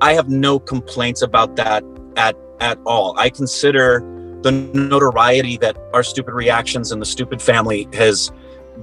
I 0.00 0.12
have 0.14 0.28
no 0.28 0.58
complaints 0.58 1.22
about 1.22 1.56
that 1.56 1.84
at 2.16 2.36
at 2.60 2.78
all. 2.86 3.14
I 3.18 3.30
consider 3.30 4.00
the 4.42 4.52
notoriety 4.52 5.56
that 5.58 5.76
our 5.92 6.02
stupid 6.02 6.34
reactions 6.34 6.92
and 6.92 7.00
the 7.00 7.06
stupid 7.06 7.40
family 7.40 7.88
has 7.94 8.30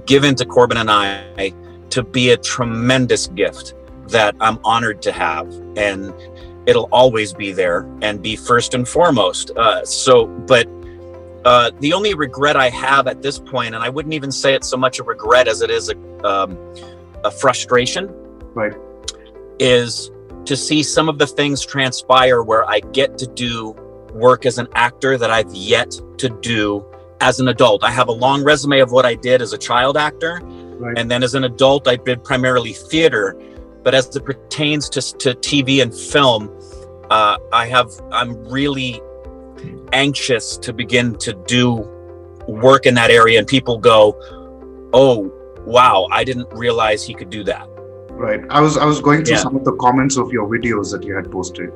given 0.06 0.34
to 0.34 0.44
Corbin 0.44 0.76
and 0.76 0.90
I 0.90 1.52
to 1.90 2.02
be 2.02 2.30
a 2.30 2.36
tremendous 2.36 3.28
gift 3.28 3.74
that 4.08 4.34
I'm 4.40 4.58
honored 4.64 5.00
to 5.02 5.12
have 5.12 5.46
and 5.76 6.12
it'll 6.66 6.88
always 6.92 7.32
be 7.32 7.52
there 7.52 7.88
and 8.02 8.22
be 8.22 8.36
first 8.36 8.74
and 8.74 8.86
foremost. 8.86 9.50
Uh, 9.56 9.84
so, 9.84 10.26
but 10.26 10.66
uh, 11.44 11.70
the 11.80 11.92
only 11.92 12.14
regret 12.14 12.56
I 12.56 12.68
have 12.70 13.06
at 13.06 13.22
this 13.22 13.38
point, 13.38 13.74
and 13.74 13.82
I 13.84 13.88
wouldn't 13.88 14.14
even 14.14 14.30
say 14.32 14.54
it's 14.54 14.68
so 14.68 14.76
much 14.76 14.98
a 14.98 15.02
regret 15.02 15.48
as 15.48 15.60
it 15.62 15.70
is 15.70 15.90
a, 15.90 16.26
um, 16.26 16.56
a 17.24 17.30
frustration, 17.30 18.08
Right. 18.54 18.74
is 19.58 20.10
to 20.44 20.56
see 20.56 20.82
some 20.82 21.08
of 21.08 21.18
the 21.18 21.26
things 21.26 21.64
transpire 21.64 22.42
where 22.42 22.68
I 22.68 22.80
get 22.80 23.16
to 23.18 23.26
do 23.26 23.70
work 24.12 24.44
as 24.44 24.58
an 24.58 24.68
actor 24.74 25.16
that 25.16 25.30
I've 25.30 25.52
yet 25.54 25.98
to 26.18 26.28
do 26.28 26.84
as 27.20 27.38
an 27.40 27.48
adult. 27.48 27.84
I 27.84 27.90
have 27.90 28.08
a 28.08 28.12
long 28.12 28.42
resume 28.44 28.80
of 28.80 28.90
what 28.92 29.06
I 29.06 29.14
did 29.14 29.40
as 29.40 29.52
a 29.52 29.58
child 29.58 29.96
actor, 29.96 30.40
Right. 30.44 30.98
and 30.98 31.10
then 31.10 31.22
as 31.22 31.34
an 31.34 31.44
adult, 31.44 31.86
I 31.86 31.96
did 31.96 32.24
primarily 32.24 32.72
theater. 32.72 33.36
But 33.84 33.94
as 33.94 34.14
it 34.14 34.24
pertains 34.24 34.88
to, 34.90 35.00
to 35.18 35.34
TV 35.34 35.80
and 35.82 35.94
film, 35.94 36.50
uh, 37.10 37.36
I 37.52 37.66
have 37.66 37.90
I'm 38.12 38.44
really 38.48 39.00
anxious 39.92 40.56
to 40.58 40.72
begin 40.72 41.16
to 41.16 41.32
do 41.46 41.66
work 42.48 42.86
in 42.86 42.94
that 42.94 43.10
area, 43.10 43.38
and 43.38 43.46
people 43.46 43.78
go, 43.78 44.16
"Oh, 44.92 45.32
wow! 45.66 46.06
I 46.10 46.24
didn't 46.24 46.48
realize 46.52 47.04
he 47.04 47.14
could 47.14 47.30
do 47.30 47.44
that." 47.44 47.68
right 48.22 48.42
i 48.50 48.60
was 48.60 48.76
i 48.76 48.84
was 48.84 49.00
going 49.00 49.24
through 49.24 49.36
Yeah. 49.36 49.42
some 49.42 49.56
of 49.56 49.64
the 49.64 49.72
comments 49.84 50.18
of 50.22 50.30
your 50.32 50.46
videos 50.46 50.90
that 50.92 51.02
you 51.02 51.14
had 51.18 51.30
posted 51.32 51.70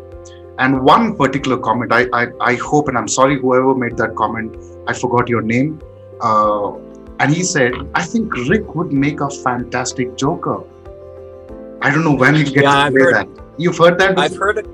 and 0.58 0.82
one 0.88 1.16
particular 1.20 1.56
comment 1.66 1.90
i 1.98 2.02
i, 2.18 2.26
I 2.50 2.54
hope 2.56 2.88
and 2.88 2.98
i'm 2.98 3.08
sorry 3.08 3.38
whoever 3.40 3.74
made 3.74 3.96
that 4.02 4.14
comment 4.14 4.54
i 4.86 4.92
forgot 4.92 5.30
your 5.30 5.40
name 5.40 5.80
uh, 6.20 6.72
and 7.20 7.32
he 7.38 7.42
said 7.42 7.72
i 7.94 8.02
think 8.02 8.36
rick 8.50 8.74
would 8.74 8.92
make 8.92 9.22
a 9.28 9.30
fantastic 9.46 10.14
joker 10.24 10.58
i 11.80 11.90
don't 11.90 12.04
know 12.04 12.14
when 12.14 12.34
he'll 12.34 12.44
get 12.58 12.64
Yeah, 12.64 12.74
to 12.74 12.78
I've 12.84 12.92
play 12.92 13.02
heard- 13.04 13.14
that 13.14 13.28
you've 13.56 13.78
heard 13.78 13.98
that 13.98 14.18
I've 14.18 14.36
heard 14.36 14.58
it. 14.58 14.66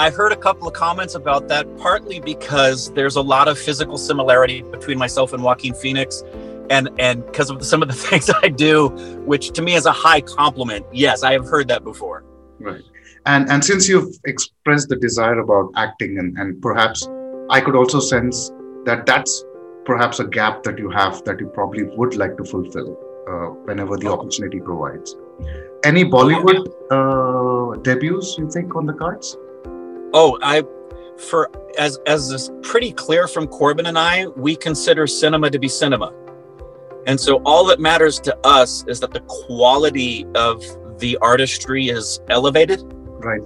I've 0.00 0.14
heard 0.14 0.32
a 0.32 0.36
couple 0.36 0.66
of 0.66 0.72
comments 0.72 1.14
about 1.14 1.46
that, 1.48 1.76
partly 1.76 2.20
because 2.20 2.90
there's 2.94 3.16
a 3.16 3.20
lot 3.20 3.48
of 3.48 3.58
physical 3.58 3.98
similarity 3.98 4.62
between 4.62 4.96
myself 4.96 5.34
and 5.34 5.42
Joaquin 5.42 5.74
Phoenix, 5.74 6.22
and 6.70 6.88
and 6.98 7.26
because 7.26 7.50
of 7.50 7.62
some 7.62 7.82
of 7.82 7.88
the 7.88 7.94
things 8.08 8.30
I 8.42 8.48
do, 8.48 8.88
which 9.26 9.50
to 9.50 9.60
me 9.60 9.74
is 9.74 9.84
a 9.84 9.92
high 9.92 10.22
compliment. 10.22 10.86
Yes, 10.90 11.22
I 11.22 11.32
have 11.32 11.44
heard 11.44 11.68
that 11.68 11.84
before. 11.84 12.24
Right. 12.58 12.82
And 13.26 13.50
and 13.50 13.62
since 13.62 13.90
you've 13.90 14.14
expressed 14.24 14.88
the 14.88 14.96
desire 14.96 15.38
about 15.40 15.70
acting 15.76 16.18
and, 16.18 16.38
and 16.38 16.62
perhaps 16.62 17.06
I 17.50 17.60
could 17.60 17.76
also 17.76 18.00
sense 18.00 18.50
that 18.86 19.04
that's 19.04 19.44
perhaps 19.84 20.18
a 20.18 20.26
gap 20.26 20.62
that 20.62 20.78
you 20.78 20.88
have 20.88 21.22
that 21.24 21.38
you 21.40 21.48
probably 21.48 21.82
would 21.82 22.16
like 22.16 22.38
to 22.38 22.44
fulfill 22.44 22.96
uh, 23.28 23.48
whenever 23.68 23.98
the 23.98 24.10
opportunity 24.10 24.60
provides. 24.60 25.14
Any 25.84 26.04
Bollywood 26.04 26.64
uh, 26.90 27.76
debuts 27.82 28.38
you 28.38 28.50
think 28.50 28.74
on 28.76 28.86
the 28.86 28.94
cards? 28.94 29.36
Oh, 30.12 30.38
I 30.42 30.62
for 31.18 31.50
as 31.78 31.98
as 32.06 32.30
is 32.30 32.50
pretty 32.62 32.92
clear 32.92 33.28
from 33.28 33.46
Corbin 33.46 33.86
and 33.86 33.98
I, 33.98 34.26
we 34.28 34.56
consider 34.56 35.06
cinema 35.06 35.50
to 35.50 35.58
be 35.58 35.68
cinema. 35.68 36.12
And 37.06 37.18
so 37.18 37.40
all 37.44 37.64
that 37.66 37.80
matters 37.80 38.20
to 38.20 38.36
us 38.46 38.84
is 38.86 39.00
that 39.00 39.12
the 39.12 39.20
quality 39.20 40.26
of 40.34 40.62
the 40.98 41.16
artistry 41.22 41.88
is 41.88 42.20
elevated 42.28 42.80
Right. 43.22 43.40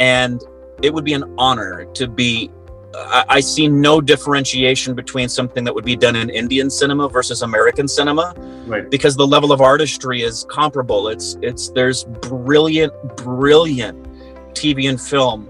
and 0.00 0.42
it 0.82 0.92
would 0.92 1.04
be 1.04 1.12
an 1.14 1.32
honor 1.38 1.84
to 1.94 2.08
be 2.08 2.50
I, 2.94 3.24
I 3.28 3.40
see 3.40 3.68
no 3.68 4.00
differentiation 4.00 4.94
between 4.94 5.28
something 5.28 5.62
that 5.64 5.74
would 5.74 5.84
be 5.84 5.94
done 5.94 6.16
in 6.16 6.28
Indian 6.30 6.70
cinema 6.70 7.08
versus 7.08 7.42
American 7.42 7.86
cinema 7.86 8.34
Right. 8.66 8.88
because 8.90 9.14
the 9.16 9.26
level 9.26 9.52
of 9.52 9.60
artistry 9.60 10.22
is 10.22 10.44
comparable. 10.50 11.08
It's 11.08 11.36
it's 11.42 11.70
there's 11.70 12.04
brilliant, 12.04 12.92
brilliant 13.16 14.04
TV 14.54 14.88
and 14.88 15.00
film 15.00 15.48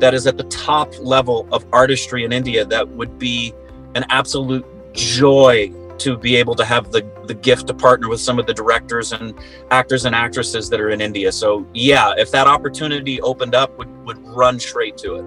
that 0.00 0.14
is 0.14 0.26
at 0.26 0.36
the 0.36 0.44
top 0.44 0.92
level 1.00 1.48
of 1.52 1.66
artistry 1.72 2.24
in 2.24 2.32
India 2.32 2.64
that 2.64 2.88
would 2.88 3.18
be 3.18 3.54
an 3.94 4.04
absolute 4.10 4.64
joy 4.92 5.72
to 5.98 6.16
be 6.16 6.36
able 6.36 6.54
to 6.54 6.64
have 6.64 6.90
the 6.90 7.02
the 7.26 7.34
gift 7.34 7.66
to 7.68 7.74
partner 7.74 8.08
with 8.08 8.20
some 8.20 8.38
of 8.38 8.46
the 8.46 8.54
directors 8.54 9.12
and 9.12 9.34
actors 9.70 10.04
and 10.04 10.14
actresses 10.14 10.68
that 10.70 10.80
are 10.80 10.90
in 10.90 11.00
India. 11.00 11.30
So 11.32 11.66
yeah, 11.72 12.14
if 12.16 12.30
that 12.32 12.46
opportunity 12.46 13.20
opened 13.20 13.54
up 13.54 13.76
would 13.78 13.90
would 14.04 14.18
run 14.26 14.58
straight 14.58 14.96
to 14.98 15.16
it. 15.16 15.24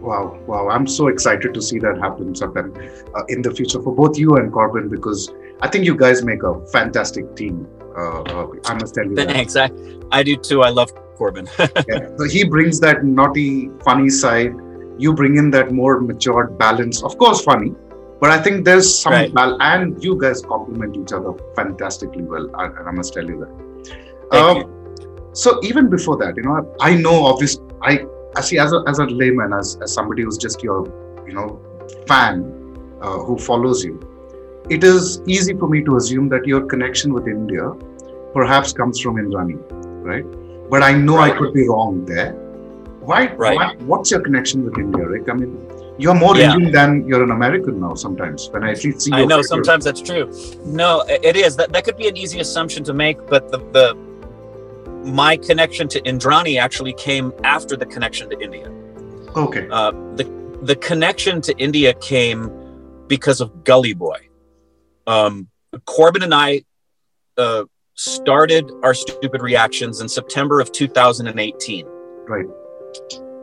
Wow, 0.00 0.38
wow! 0.46 0.68
I'm 0.68 0.86
so 0.86 1.08
excited 1.08 1.52
to 1.52 1.60
see 1.60 1.78
that 1.80 1.98
happen 1.98 2.34
sometime 2.34 2.72
uh, 3.14 3.24
in 3.28 3.42
the 3.42 3.52
future 3.52 3.82
for 3.82 3.94
both 3.94 4.16
you 4.16 4.36
and 4.36 4.52
Corbin 4.52 4.88
because 4.88 5.32
I 5.60 5.68
think 5.68 5.84
you 5.84 5.96
guys 5.96 6.22
make 6.22 6.42
a 6.42 6.64
fantastic 6.68 7.34
team. 7.34 7.66
Uh, 7.96 8.20
uh, 8.22 8.46
I 8.66 8.74
must 8.74 8.94
tell 8.94 9.04
you 9.04 9.16
that. 9.16 9.28
Thanks. 9.36 9.56
I, 9.56 9.70
I 10.12 10.22
do 10.22 10.36
too. 10.36 10.62
I 10.62 10.68
love 10.68 10.92
Corbin. 11.16 11.48
Yeah. 11.88 12.08
So 12.18 12.24
he 12.28 12.44
brings 12.44 12.80
that 12.80 13.04
naughty, 13.04 13.70
funny 13.84 14.08
side. 14.08 14.54
You 14.98 15.12
bring 15.14 15.36
in 15.36 15.50
that 15.50 15.72
more 15.72 16.00
matured 16.00 16.56
balance. 16.58 17.02
Of 17.02 17.18
course, 17.18 17.42
funny, 17.42 17.72
but 18.20 18.30
I 18.30 18.38
think 18.42 18.64
there's 18.64 18.88
some 19.02 19.12
Right. 19.12 19.34
bal- 19.34 19.58
and 19.60 20.02
you 20.02 20.18
guys 20.20 20.40
complement 20.42 20.96
each 20.96 21.12
other 21.12 21.32
fantastically 21.54 22.22
well. 22.22 22.48
I, 22.54 22.64
I 22.88 22.90
must 22.92 23.12
tell 23.14 23.28
you 23.34 23.38
that. 23.44 24.38
Um, 24.38 24.72
So 25.36 25.50
even 25.68 25.90
before 25.90 26.16
that, 26.20 26.36
you 26.38 26.42
know, 26.44 26.52
I 26.80 26.94
know 26.94 27.14
obviously 27.30 27.62
I, 27.82 28.06
I 28.36 28.40
see 28.40 28.58
as 28.58 28.72
a 28.76 28.78
as 28.92 28.98
a 29.00 29.04
layman, 29.22 29.52
as, 29.52 29.76
as 29.86 29.92
somebody 29.96 30.22
who's 30.22 30.38
just 30.44 30.62
your, 30.68 30.78
you 31.28 31.34
know, 31.38 31.48
fan 32.10 32.38
uh, 33.02 33.18
who 33.26 33.36
follows 33.48 33.84
you. 33.88 33.94
It 34.76 34.82
is 34.92 35.20
easy 35.34 35.52
for 35.62 35.68
me 35.74 35.82
to 35.88 35.96
assume 35.96 36.30
that 36.30 36.46
your 36.52 36.62
connection 36.72 37.12
with 37.16 37.28
India 37.34 37.66
perhaps 38.38 38.72
comes 38.78 38.98
from 39.02 39.16
Indrani, 39.24 39.58
right? 40.12 40.24
But 40.70 40.82
I 40.82 40.92
know 40.92 41.18
I 41.18 41.30
could 41.30 41.52
be 41.52 41.68
wrong 41.68 42.04
there. 42.04 42.32
Why, 43.00 43.32
Right. 43.34 43.56
why? 43.56 43.74
What's 43.90 44.10
your 44.10 44.20
connection 44.20 44.64
with 44.64 44.78
India, 44.78 45.06
Rick? 45.06 45.28
I 45.28 45.34
mean, 45.34 45.52
you're 45.98 46.14
more 46.14 46.36
Yeah. 46.36 46.52
Indian 46.54 46.72
than 46.72 47.06
you're 47.08 47.22
an 47.22 47.30
American 47.30 47.80
now. 47.80 47.94
Sometimes 47.94 48.48
when 48.52 48.64
I 48.64 48.74
see. 48.74 48.92
I 49.12 49.24
know 49.24 49.38
videos. 49.38 49.44
sometimes 49.44 49.84
that's 49.84 50.00
true. 50.00 50.24
No, 50.64 51.02
it 51.08 51.36
is. 51.36 51.56
That 51.56 51.72
that 51.72 51.84
could 51.84 51.96
be 51.96 52.08
an 52.08 52.16
easy 52.16 52.40
assumption 52.40 52.82
to 52.84 52.92
make, 52.92 53.18
but 53.28 53.50
the 53.52 53.58
the 53.76 53.86
my 55.04 55.36
connection 55.36 55.86
to 55.88 56.00
Indrani 56.02 56.58
actually 56.60 56.92
came 56.94 57.32
after 57.44 57.76
the 57.76 57.86
connection 57.86 58.28
to 58.30 58.36
India. 58.40 58.68
Okay. 59.36 59.68
Uh, 59.70 59.92
the 60.16 60.24
the 60.62 60.74
connection 60.76 61.40
to 61.42 61.56
India 61.58 61.94
came 61.94 62.50
because 63.06 63.40
of 63.40 63.48
Gully 63.62 63.94
Boy. 63.94 64.18
Um, 65.06 65.46
Corbin 65.84 66.22
and 66.24 66.34
I 66.34 66.64
uh, 67.38 67.64
started 67.96 68.70
our 68.82 68.94
stupid 68.94 69.40
reactions 69.40 70.00
in 70.00 70.08
September 70.08 70.60
of 70.60 70.70
2018. 70.70 71.86
Right. 72.28 72.46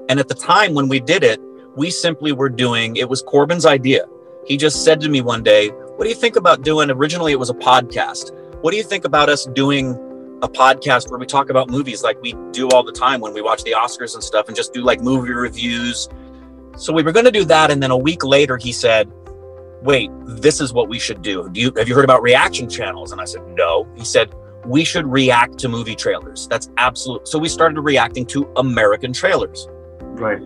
And 0.10 0.20
at 0.20 0.28
the 0.28 0.36
time 0.36 0.74
when 0.74 0.88
we 0.88 1.00
did 1.00 1.24
it, 1.24 1.40
we 1.76 1.90
simply 1.90 2.32
were 2.32 2.50
doing 2.50 2.96
it 2.98 3.10
was 3.10 3.24
Corbin's 3.24 3.66
idea. 3.66 4.06
He 4.46 4.58
just 4.58 4.84
said 4.84 5.02
to 5.02 5.10
me 5.10 5.22
one 5.22 5.42
day, 5.42 5.70
what 5.70 6.04
do 6.04 6.10
you 6.10 6.16
think 6.16 6.36
about 6.36 6.62
doing? 6.62 6.92
Originally, 6.92 7.32
it 7.32 7.40
was 7.40 7.50
a 7.50 7.56
podcast. 7.56 8.32
What 8.62 8.72
do 8.72 8.78
you 8.78 8.84
think 8.84 9.06
about 9.06 9.30
us 9.30 9.46
doing 9.46 9.96
a 10.44 10.48
podcast 10.48 11.10
where 11.10 11.20
we 11.20 11.26
talk 11.26 11.50
about 11.50 11.70
movies 11.70 12.04
like 12.04 12.22
we 12.22 12.36
do 12.52 12.68
all 12.70 12.84
the 12.84 12.92
time 12.92 13.22
when 13.22 13.34
we 13.34 13.42
watch 13.42 13.64
the 13.64 13.72
Oscars 13.72 14.14
and 14.14 14.24
stuff 14.24 14.48
and 14.48 14.56
just 14.56 14.74
do 14.74 14.82
like 14.82 15.02
movie 15.02 15.32
reviews? 15.32 16.10
So 16.78 16.94
we 16.94 17.02
were 17.02 17.12
going 17.12 17.26
to 17.26 17.32
do 17.32 17.46
that. 17.46 17.72
And 17.72 17.82
then 17.82 17.92
a 17.92 17.98
week 17.98 18.24
later, 18.24 18.58
he 18.58 18.72
said, 18.72 19.12
wait, 19.82 20.12
this 20.26 20.62
is 20.62 20.74
what 20.74 20.90
we 20.90 21.00
should 21.00 21.22
do. 21.22 21.50
Do 21.50 21.60
you 21.60 21.72
have 21.78 21.88
you 21.88 21.96
heard 21.96 22.06
about 22.06 22.22
reaction 22.22 22.70
channels? 22.70 23.12
And 23.12 23.20
I 23.20 23.26
said, 23.26 23.48
no. 23.50 23.88
He 23.96 24.06
said, 24.06 24.34
we 24.66 24.84
should 24.84 25.06
react 25.08 25.58
to 25.60 25.70
movie 25.70 25.96
trailers. 25.96 26.48
That's 26.48 26.70
absolute. 26.78 27.28
So 27.28 27.38
we 27.40 27.50
started 27.50 27.80
reacting 27.82 28.26
to 28.28 28.50
American 28.58 29.12
trailers. 29.14 29.68
Right. 30.02 30.40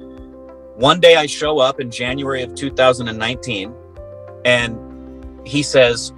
One 0.75 0.99
day 0.99 1.15
I 1.15 1.25
show 1.25 1.59
up 1.59 1.79
in 1.79 1.89
January 1.91 2.41
of 2.43 2.55
2019 2.55 3.73
and 4.45 5.47
he 5.47 5.63
says, 5.63 6.13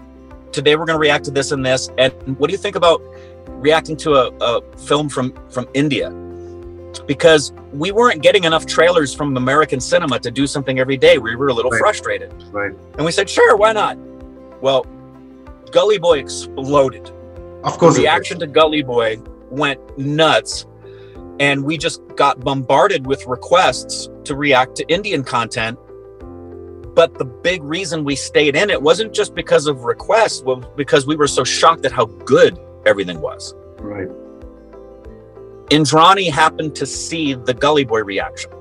Today 0.51 0.75
we're 0.75 0.86
going 0.86 0.96
to 0.98 1.00
react 1.01 1.25
to 1.25 1.32
this 1.32 1.51
and 1.51 1.63
this. 1.65 1.89
And 2.00 2.12
what 2.39 2.48
do 2.48 2.51
you 2.53 2.58
think 2.58 2.75
about 2.75 3.01
reacting 3.48 3.96
to 3.98 4.13
a, 4.15 4.32
a 4.41 4.62
film 4.77 5.08
from, 5.08 5.32
from 5.50 5.68
India? 5.75 6.10
Because 7.06 7.53
we 7.72 7.91
weren't 7.91 8.24
getting 8.24 8.46
enough 8.46 8.65
trailers 8.65 9.13
from 9.13 9.38
American 9.38 9.79
cinema 9.79 10.20
to 10.20 10.32
do 10.32 10.48
something 10.48 10.79
every 10.79 10.98
day. 10.98 11.20
We 11.20 11.36
were 11.36 11.50
a 11.50 11.53
little 11.53 11.70
Right. 11.70 11.79
frustrated. 11.79 12.34
Right. 12.51 12.72
And 12.98 13.06
we 13.06 13.12
said, 13.12 13.29
Sure, 13.29 13.56
why 13.56 13.74
not? 13.74 13.98
Well, 14.62 14.86
Gully 15.72 16.00
Boy 16.00 16.18
exploded 16.18 17.12
Of 17.63 17.78
course. 17.78 17.96
the 17.96 18.04
reaction 18.04 18.39
to 18.39 18.48
Gully 18.48 18.84
Boy 18.84 19.18
went 19.50 19.80
nuts, 19.98 20.66
and 21.39 21.63
we 21.63 21.78
just 21.78 22.01
got 22.16 22.39
bombarded 22.39 23.06
with 23.06 23.25
requests 23.28 24.10
to 24.25 24.36
react 24.36 24.75
to 24.78 24.88
Indian 24.88 25.24
content. 25.24 25.78
But 26.96 27.18
the 27.18 27.25
big 27.25 27.63
reason 27.63 28.04
we 28.04 28.16
stayed 28.16 28.56
in 28.56 28.70
it 28.70 28.82
wasn't 28.82 29.13
just 29.13 29.36
because 29.36 29.68
of 29.68 29.84
requests, 29.84 30.42
was 30.42 30.63
because 30.75 31.06
we 31.06 31.16
were 31.16 31.28
so 31.28 31.44
shocked 31.44 31.86
at 31.86 31.92
how 31.92 32.06
good 32.06 32.60
everything 32.86 33.20
was. 33.22 33.54
Right. 33.80 34.10
Indrani 35.70 36.32
happened 36.32 36.75
to 36.75 36.86
see 36.86 37.36
the 37.36 37.54
Gully 37.54 37.86
Boy 37.86 38.04
reaction. 38.04 38.51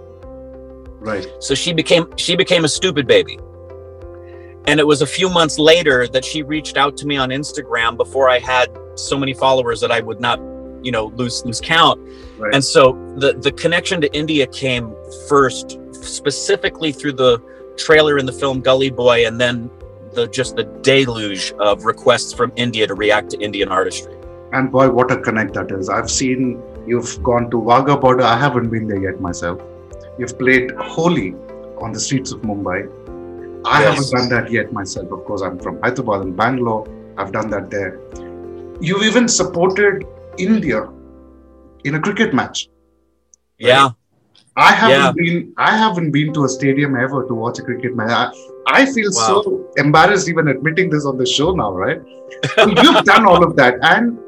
Right. 1.01 1.27
So 1.41 1.55
she 1.55 1.73
became 1.73 2.15
she 2.17 2.37
became 2.37 2.65
a 2.65 2.69
stupid 2.69 3.07
baby. 3.07 3.39
And 4.67 4.79
it 4.79 4.87
was 4.87 5.01
a 5.01 5.07
few 5.07 5.31
months 5.31 5.59
later 5.59 6.07
that 6.09 6.25
she 6.25 6.43
reached 6.43 6.77
out 6.77 6.97
to 6.99 7.07
me 7.07 7.17
on 7.17 7.31
Instagram 7.31 7.97
before 7.97 8.29
I 8.29 8.39
had 8.39 8.69
so 8.99 9.17
many 9.19 9.35
followers 9.35 9.81
that 9.81 9.91
I 9.91 10.01
would 10.01 10.21
not, 10.21 10.39
you 10.83 10.93
know, 10.93 11.07
lose 11.17 11.45
lose 11.45 11.61
count. 11.61 12.01
Right. 12.39 12.55
And 12.55 12.65
so 12.65 12.93
the 13.17 13.33
the 13.35 13.53
connection 13.53 14.01
to 14.01 14.13
India 14.15 14.47
came 14.47 14.95
first 15.29 15.79
specifically 15.93 16.93
through 16.93 17.13
the 17.15 17.39
trailer 17.77 18.19
in 18.19 18.27
the 18.27 18.33
film 18.33 18.61
Gully 18.61 18.91
Boy 18.91 19.27
and 19.27 19.41
then 19.41 19.71
the 20.13 20.27
just 20.29 20.57
the 20.57 20.65
deluge 20.83 21.53
of 21.61 21.85
requests 21.85 22.33
from 22.33 22.53
India 22.57 22.87
to 22.87 22.95
react 22.95 23.31
to 23.31 23.39
Indian 23.39 23.69
artistry. 23.69 24.15
And 24.53 24.73
boy, 24.73 24.89
what 24.91 25.11
a 25.11 25.19
connect 25.19 25.55
that 25.55 25.71
is. 25.71 25.89
I've 25.89 26.11
seen 26.11 26.63
you've 26.87 27.23
gone 27.23 27.51
to 27.51 27.57
Wagah 27.59 28.01
border. 28.01 28.25
I 28.25 28.37
haven't 28.37 28.71
been 28.71 28.89
there 28.89 29.03
yet 29.03 29.21
myself. 29.21 29.61
You've 30.19 30.39
played 30.39 30.71
Holi 30.73 31.35
on 31.81 31.93
the 31.93 32.01
streets 32.01 32.33
of 32.33 32.41
Mumbai. 32.43 32.89
I 33.67 33.83
Yes. 33.83 33.97
haven't 33.97 34.11
done 34.19 34.29
that 34.31 34.51
yet 34.51 34.73
myself. 34.73 35.13
Of 35.13 35.25
course, 35.25 35.43
I'm 35.43 35.59
from 35.59 35.81
Hyderabad 35.83 36.23
and 36.23 36.37
Bangalore. 36.37 36.87
I've 37.19 37.33
done 37.33 37.51
that 37.51 37.71
there. 37.71 37.99
You've 38.81 39.03
even 39.03 39.29
supported 39.29 40.05
India 40.39 40.89
in 41.85 41.95
a 41.95 42.01
cricket 42.01 42.35
match. 42.35 42.69
Yeah. 43.59 43.91
I 44.57 44.73
haven't 44.73 44.99
Yeah. 45.01 45.13
been 45.13 45.53
I 45.57 45.77
haven't 45.77 46.11
been 46.13 46.33
to 46.35 46.45
a 46.45 46.49
stadium 46.49 46.97
ever 46.97 47.27
to 47.27 47.35
watch 47.35 47.59
a 47.59 47.63
cricket 47.63 47.97
match. 47.97 48.11
I, 48.67 48.83
I 48.83 48.87
feel 48.87 49.11
Wow. 49.15 49.27
so 49.43 49.71
embarrassed 49.77 50.29
even 50.29 50.49
admitting 50.49 50.91
this 50.91 51.05
on 51.07 51.17
the 51.19 51.27
show 51.27 51.53
now, 51.53 51.73
right? 51.73 52.01
You've 52.83 53.05
done 53.05 53.27
all 53.27 53.43
of 53.45 53.57
that. 53.57 53.79
And 53.83 54.19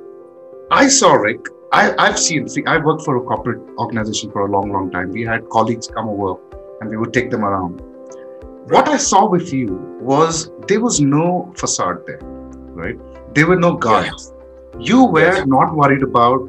I 0.71 0.89
saw 0.89 1.13
Rick. 1.15 1.41
I, 1.73 1.95
I've 1.99 2.19
seen, 2.19 2.49
see, 2.49 2.65
I 2.67 2.79
worked 2.79 3.03
for 3.05 3.17
a 3.17 3.21
corporate 3.23 3.61
organization 3.79 4.31
for 4.33 4.47
a 4.47 4.51
long, 4.51 4.73
long 4.73 4.91
time. 4.91 5.11
We 5.13 5.23
had 5.23 5.49
colleagues 5.51 5.87
come 5.87 6.09
over 6.09 6.41
and 6.81 6.91
we 6.91 6.97
would 6.97 7.13
take 7.13 7.31
them 7.31 7.45
around. 7.45 7.81
What 8.75 8.89
I 8.89 8.97
saw 8.97 9.29
with 9.29 9.53
you 9.53 9.77
was 10.01 10.51
there 10.67 10.81
was 10.81 11.01
no 11.01 11.53
facade 11.57 11.99
there, 12.07 12.19
right? 12.83 12.99
There 13.35 13.47
were 13.47 13.57
no 13.57 13.77
guards. 13.77 14.33
You 14.79 15.05
were 15.05 15.45
not 15.47 15.75
worried 15.75 16.03
about, 16.03 16.49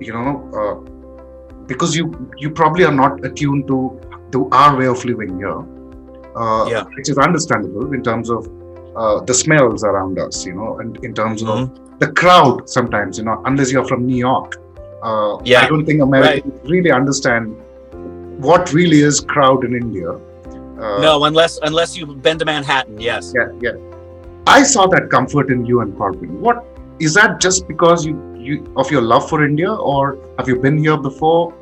you 0.00 0.12
know, 0.12 0.30
uh, 0.60 0.74
because 1.66 1.96
you 1.96 2.04
you 2.38 2.50
probably 2.50 2.84
are 2.84 2.92
not 3.00 3.24
attuned 3.24 3.66
to 3.68 3.78
to 4.32 4.48
our 4.52 4.76
way 4.76 4.86
of 4.86 5.04
living 5.04 5.36
here, 5.38 5.58
uh, 6.36 6.66
Yeah. 6.70 6.84
which 6.96 7.08
is 7.08 7.18
understandable 7.18 7.92
in 7.94 8.02
terms 8.02 8.30
of 8.30 8.48
uh, 8.96 9.20
the 9.20 9.34
smells 9.34 9.84
around 9.84 10.18
us, 10.18 10.44
you 10.46 10.54
know, 10.54 10.78
and 10.78 10.96
in 11.04 11.12
terms 11.14 11.42
of 11.42 11.48
Mhm. 11.58 11.98
the 12.00 12.08
crowd 12.20 12.68
sometimes, 12.68 13.18
you 13.18 13.24
know, 13.24 13.40
unless 13.44 13.70
you're 13.72 13.84
from 13.92 14.06
New 14.06 14.16
York. 14.16 14.56
Uh, 15.02 15.36
Yeah, 15.44 15.62
I 15.64 15.68
don't 15.68 15.84
think 15.86 16.02
Americans 16.02 16.54
really 16.72 16.90
understand 16.90 17.54
what 18.48 18.72
really 18.72 19.02
is 19.10 19.20
crowd 19.20 19.64
in 19.68 19.74
India. 19.82 20.10
Uh, 20.14 20.98
No, 21.04 21.12
unless 21.24 21.60
unless 21.68 21.96
you've 21.98 22.16
been 22.26 22.38
to 22.38 22.44
Manhattan, 22.50 22.98
yes. 23.00 23.32
Yeah, 23.36 23.48
yeah. 23.60 23.76
I 24.56 24.62
saw 24.72 24.86
that 24.96 25.08
comfort 25.14 25.50
in 25.50 25.64
you 25.70 25.80
and 25.84 25.96
Corbin. 25.96 26.40
What 26.48 26.64
is 27.00 27.14
that 27.14 27.40
just 27.40 27.68
because 27.68 28.04
you, 28.04 28.34
you 28.36 28.72
of 28.76 28.90
your 28.90 29.02
love 29.02 29.28
for 29.28 29.44
India 29.44 29.72
or 29.72 30.18
have 30.38 30.48
you 30.48 30.56
been 30.60 30.78
here 30.78 30.96
before? 30.96 31.54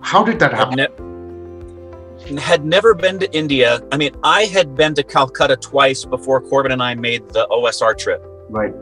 How 0.00 0.22
did 0.22 0.38
that 0.38 0.54
happen? 0.54 0.76
ne- 0.76 2.40
had 2.40 2.64
never 2.64 2.94
been 2.94 3.18
to 3.18 3.32
India. 3.36 3.80
I 3.92 3.96
mean, 3.96 4.14
I 4.22 4.44
had 4.44 4.74
been 4.74 4.94
to 4.94 5.02
Calcutta 5.02 5.56
twice 5.56 6.04
before 6.04 6.40
Corbin 6.40 6.72
and 6.72 6.82
I 6.82 6.94
made 6.94 7.28
the 7.30 7.46
OSR 7.50 7.96
trip, 7.96 8.22
Right. 8.50 8.74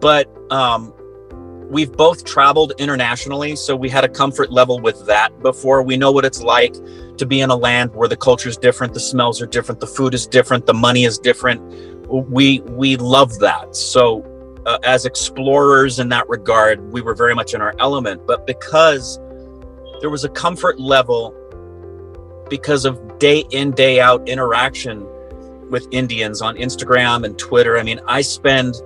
but 0.00 0.28
um, 0.50 0.92
we've 1.70 1.92
both 1.92 2.24
traveled 2.24 2.72
internationally, 2.78 3.56
so 3.56 3.76
we 3.76 3.88
had 3.88 4.04
a 4.04 4.08
comfort 4.08 4.50
level 4.50 4.80
with 4.80 5.06
that 5.06 5.38
before. 5.42 5.82
We 5.82 5.96
know 5.96 6.10
what 6.12 6.24
it's 6.24 6.42
like 6.42 6.74
to 7.18 7.26
be 7.26 7.40
in 7.40 7.50
a 7.50 7.56
land 7.56 7.94
where 7.94 8.08
the 8.08 8.16
culture 8.16 8.48
is 8.48 8.56
different, 8.56 8.94
the 8.94 9.00
smells 9.00 9.40
are 9.40 9.46
different, 9.46 9.80
the 9.80 9.86
food 9.86 10.14
is 10.14 10.26
different, 10.26 10.66
the 10.66 10.74
money 10.74 11.04
is 11.04 11.18
different. 11.18 11.60
We 12.08 12.60
we 12.60 12.96
love 12.96 13.38
that. 13.40 13.76
So. 13.76 14.26
Uh, 14.66 14.78
as 14.84 15.06
explorers 15.06 15.98
in 15.98 16.08
that 16.10 16.28
regard, 16.28 16.92
we 16.92 17.00
were 17.00 17.14
very 17.14 17.34
much 17.34 17.54
in 17.54 17.62
our 17.62 17.74
element. 17.78 18.26
But 18.26 18.46
because 18.46 19.18
there 20.00 20.10
was 20.10 20.24
a 20.24 20.28
comfort 20.30 20.80
level 20.80 21.34
because 22.48 22.84
of 22.84 23.18
day 23.18 23.44
in 23.50 23.70
day 23.70 24.00
out 24.00 24.26
interaction 24.28 25.06
with 25.70 25.86
indians 25.92 26.42
on 26.42 26.56
instagram 26.56 27.24
and 27.24 27.38
twitter 27.38 27.78
i 27.78 27.82
mean 27.82 28.00
i 28.06 28.20
spend 28.20 28.82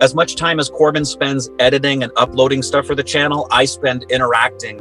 as 0.00 0.14
much 0.14 0.34
time 0.34 0.58
as 0.58 0.68
corbin 0.68 1.04
spends 1.04 1.50
editing 1.58 2.02
and 2.02 2.10
uploading 2.16 2.62
stuff 2.62 2.86
for 2.86 2.94
the 2.94 3.02
channel 3.02 3.46
i 3.50 3.64
spend 3.64 4.04
interacting 4.10 4.78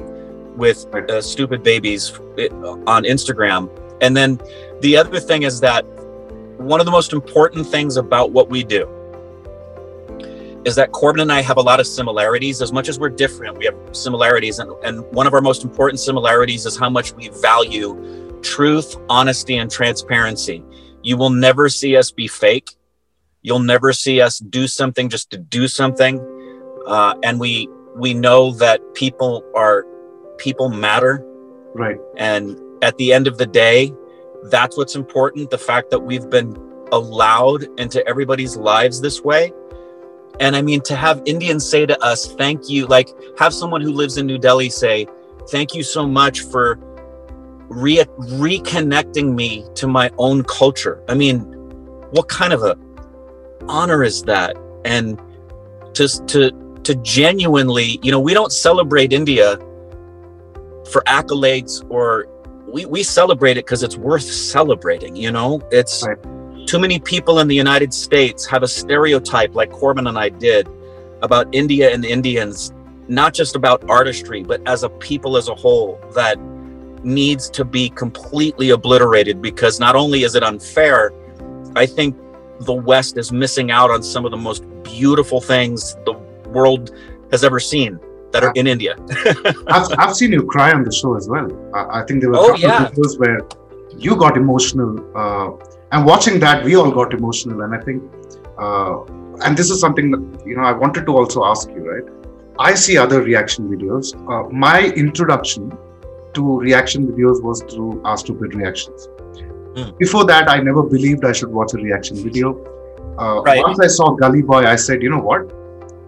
with 0.58 0.86
uh, 0.96 1.22
stupid 1.22 1.62
babies 1.64 2.12
uh, 2.40 2.50
on 2.88 3.04
instagram 3.04 3.70
and 4.02 4.18
then 4.18 4.40
the 4.82 4.98
other 4.98 5.20
thing 5.20 5.44
is 5.44 5.60
that 5.60 5.84
one 6.58 6.80
of 6.80 6.86
the 6.86 6.92
most 6.92 7.14
important 7.14 7.68
things 7.68 7.98
about 7.98 8.32
what 8.32 8.50
we 8.50 8.64
do 8.64 8.90
is 10.66 10.76
that 10.76 10.92
Corbin 10.92 11.22
and 11.22 11.32
I 11.32 11.42
have 11.42 11.58
a 11.58 11.62
lot 11.62 11.80
of 11.80 11.88
similarities. 11.88 12.62
As 12.62 12.72
much 12.72 12.88
as 12.88 13.00
we're 13.00 13.10
different, 13.10 13.58
we 13.58 13.66
have 13.66 13.76
similarities. 13.92 14.60
And, 14.60 14.72
and 14.84 15.06
one 15.14 15.28
of 15.28 15.34
our 15.34 15.42
most 15.42 15.64
important 15.64 16.00
similarities 16.00 16.66
is 16.66 16.78
how 16.78 16.90
much 16.90 17.14
we 17.14 17.30
value 17.30 18.40
truth, 18.42 18.96
honesty, 19.10 19.58
and 19.58 19.70
transparency. 19.70 20.64
You 21.02 21.18
will 21.18 21.30
never 21.30 21.70
see 21.70 21.98
us 21.98 22.12
be 22.12 22.28
fake. 22.28 22.72
You'll 23.42 23.60
never 23.60 23.92
see 23.92 24.22
us 24.22 24.40
do 24.40 24.68
something 24.68 25.10
just 25.10 25.32
to 25.32 25.38
do 25.38 25.68
something. 25.68 26.20
Uh, 26.88 27.16
and 27.24 27.40
we 27.40 27.68
we 27.96 28.14
know 28.14 28.52
that 28.54 28.82
people 28.94 29.44
are 29.56 29.86
people 30.38 30.70
matter. 30.70 31.26
Right. 31.74 31.98
And 32.18 32.60
at 32.84 32.98
the 32.98 33.14
end 33.14 33.28
of 33.28 33.38
the 33.38 33.46
day, 33.46 33.94
that's 34.44 34.78
what's 34.78 34.96
important. 34.96 35.50
The 35.50 35.58
fact 35.58 35.90
that 35.92 36.00
we've 36.00 36.30
been 36.30 36.56
allowed 36.92 37.64
into 37.80 38.06
everybody's 38.08 38.56
lives 38.56 39.02
this 39.02 39.22
way. 39.22 39.52
And 40.40 40.56
I 40.56 40.62
mean, 40.62 40.82
to 40.82 40.96
have 40.96 41.22
Indians 41.26 41.68
say 41.70 41.86
to 41.86 42.02
us, 42.04 42.34
thank 42.34 42.70
you, 42.70 42.88
like 42.88 43.10
have 43.38 43.54
someone 43.54 43.82
who 43.82 43.92
lives 43.92 44.18
in 44.18 44.26
New 44.26 44.38
Delhi 44.38 44.70
say, 44.70 45.08
thank 45.50 45.76
you 45.76 45.84
so 45.84 46.08
much 46.08 46.42
for 46.42 46.80
re- 47.70 48.06
reconnecting 48.18 49.34
me 49.34 49.66
to 49.76 49.88
my 49.88 50.10
own 50.18 50.44
culture. 50.44 51.04
I 51.08 51.14
mean, 51.14 51.40
what 52.12 52.28
kind 52.30 52.54
of 52.54 52.64
a 52.64 52.78
honor 53.68 54.04
is 54.04 54.24
that? 54.24 54.58
And 54.86 55.22
to, 55.94 56.08
to, 56.26 56.80
to 56.84 56.96
genuinely, 56.96 58.00
you 58.02 58.12
know, 58.12 58.20
we 58.20 58.34
don't 58.34 58.52
celebrate 58.52 59.14
India 59.14 59.58
for 60.92 61.02
accolades 61.08 61.86
or 61.90 62.28
we, 62.68 62.86
we 62.86 63.04
celebrate 63.04 63.58
it 63.58 63.66
because 63.66 63.84
it's 63.84 63.98
worth 63.98 64.24
celebrating, 64.24 65.16
you 65.16 65.32
know? 65.32 65.62
It's 65.72 66.06
Right. 66.06 66.18
Too 66.66 66.80
many 66.80 67.00
people 67.00 67.40
in 67.40 67.48
the 67.48 67.56
United 67.56 67.94
States 67.94 68.46
have 68.46 68.64
a 68.64 68.68
stereotype 68.68 69.56
like 69.56 69.72
Corbin 69.72 70.08
and 70.08 70.18
I 70.18 70.30
did 70.30 70.68
about 71.22 71.48
India 71.54 71.94
and 71.94 72.04
Indians, 72.06 72.72
not 73.08 73.34
just 73.34 73.56
about 73.56 73.88
artistry, 73.90 74.44
but 74.44 74.62
as 74.68 74.84
a 74.84 74.90
people 74.90 75.38
as 75.38 75.48
a 75.50 75.56
whole 75.56 76.00
that 76.16 76.38
needs 77.04 77.50
to 77.50 77.66
be 77.66 77.90
completely 77.90 78.70
obliterated 78.72 79.42
because 79.42 79.80
not 79.80 79.96
only 79.96 80.24
is 80.24 80.36
it 80.36 80.44
unfair, 80.44 81.12
I 81.76 81.86
think 81.86 82.16
the 82.62 82.74
West 82.74 83.18
is 83.18 83.32
missing 83.32 83.72
out 83.72 83.92
on 83.92 84.02
some 84.04 84.26
of 84.26 84.32
the 84.32 84.38
most 84.38 84.64
beautiful 84.84 85.42
things 85.42 85.96
the 86.06 86.14
world 86.50 86.92
has 87.32 87.44
ever 87.44 87.60
seen 87.60 88.00
that 88.32 88.44
are 88.44 88.52
in 88.56 88.68
India. 88.68 88.96
I've, 89.68 89.88
I've 89.98 90.16
seen 90.16 90.32
you 90.32 90.44
cry 90.46 90.72
on 90.72 90.84
the 90.84 90.92
show 90.92 91.16
as 91.18 91.28
well. 91.28 91.48
I, 91.76 92.02
I 92.02 92.06
think 92.06 92.22
there 92.22 92.30
were 92.30 92.38
Oh, 92.38 92.46
a 92.46 92.48
couple 92.52 92.62
yeah. 92.62 92.86
of 92.86 92.94
videos 92.94 93.20
where 93.20 93.40
you 93.98 94.16
got 94.16 94.38
emotional. 94.38 94.98
Uh, 95.16 95.52
and 95.94 96.06
watching 96.06 96.40
that, 96.40 96.64
we 96.64 96.76
all 96.76 96.92
got 96.92 97.14
emotional. 97.14 97.62
And 97.62 97.76
I 97.76 97.80
think, 97.80 98.04
uh, 98.58 99.04
and 99.46 99.56
this 99.56 99.70
is 99.70 99.80
something 99.80 100.10
that, 100.12 100.44
you 100.46 100.56
know, 100.58 100.64
I 100.64 100.72
wanted 100.72 101.06
to 101.06 101.16
also 101.16 101.46
ask 101.46 101.70
you, 101.70 101.90
right? 101.90 102.04
I 102.60 102.74
see 102.74 102.98
other 102.98 103.22
reaction 103.22 103.70
videos. 103.70 104.14
Uh, 104.30 104.50
my 104.50 104.80
introduction 105.04 105.72
to 106.34 106.60
reaction 106.60 107.06
videos 107.08 107.44
was 107.44 107.62
through 107.72 108.02
our 108.04 108.18
stupid 108.18 108.56
reactions. 108.56 109.08
Mm. 109.76 109.98
Before 110.00 110.26
that, 110.26 110.50
I 110.50 110.60
never 110.62 110.82
believed 110.82 111.26
I 111.26 111.32
should 111.32 111.50
watch 111.50 111.74
a 111.76 111.78
reaction 111.78 112.18
video. 112.18 112.56
Uh, 113.20 113.44
Right. 113.44 113.62
Once 113.62 113.80
I 113.80 113.88
saw 113.88 114.16
Gully 114.16 114.42
Boy, 114.42 114.66
I 114.66 114.76
said, 114.76 115.04
you 115.04 115.10
know 115.12 115.20
what? 115.20 115.52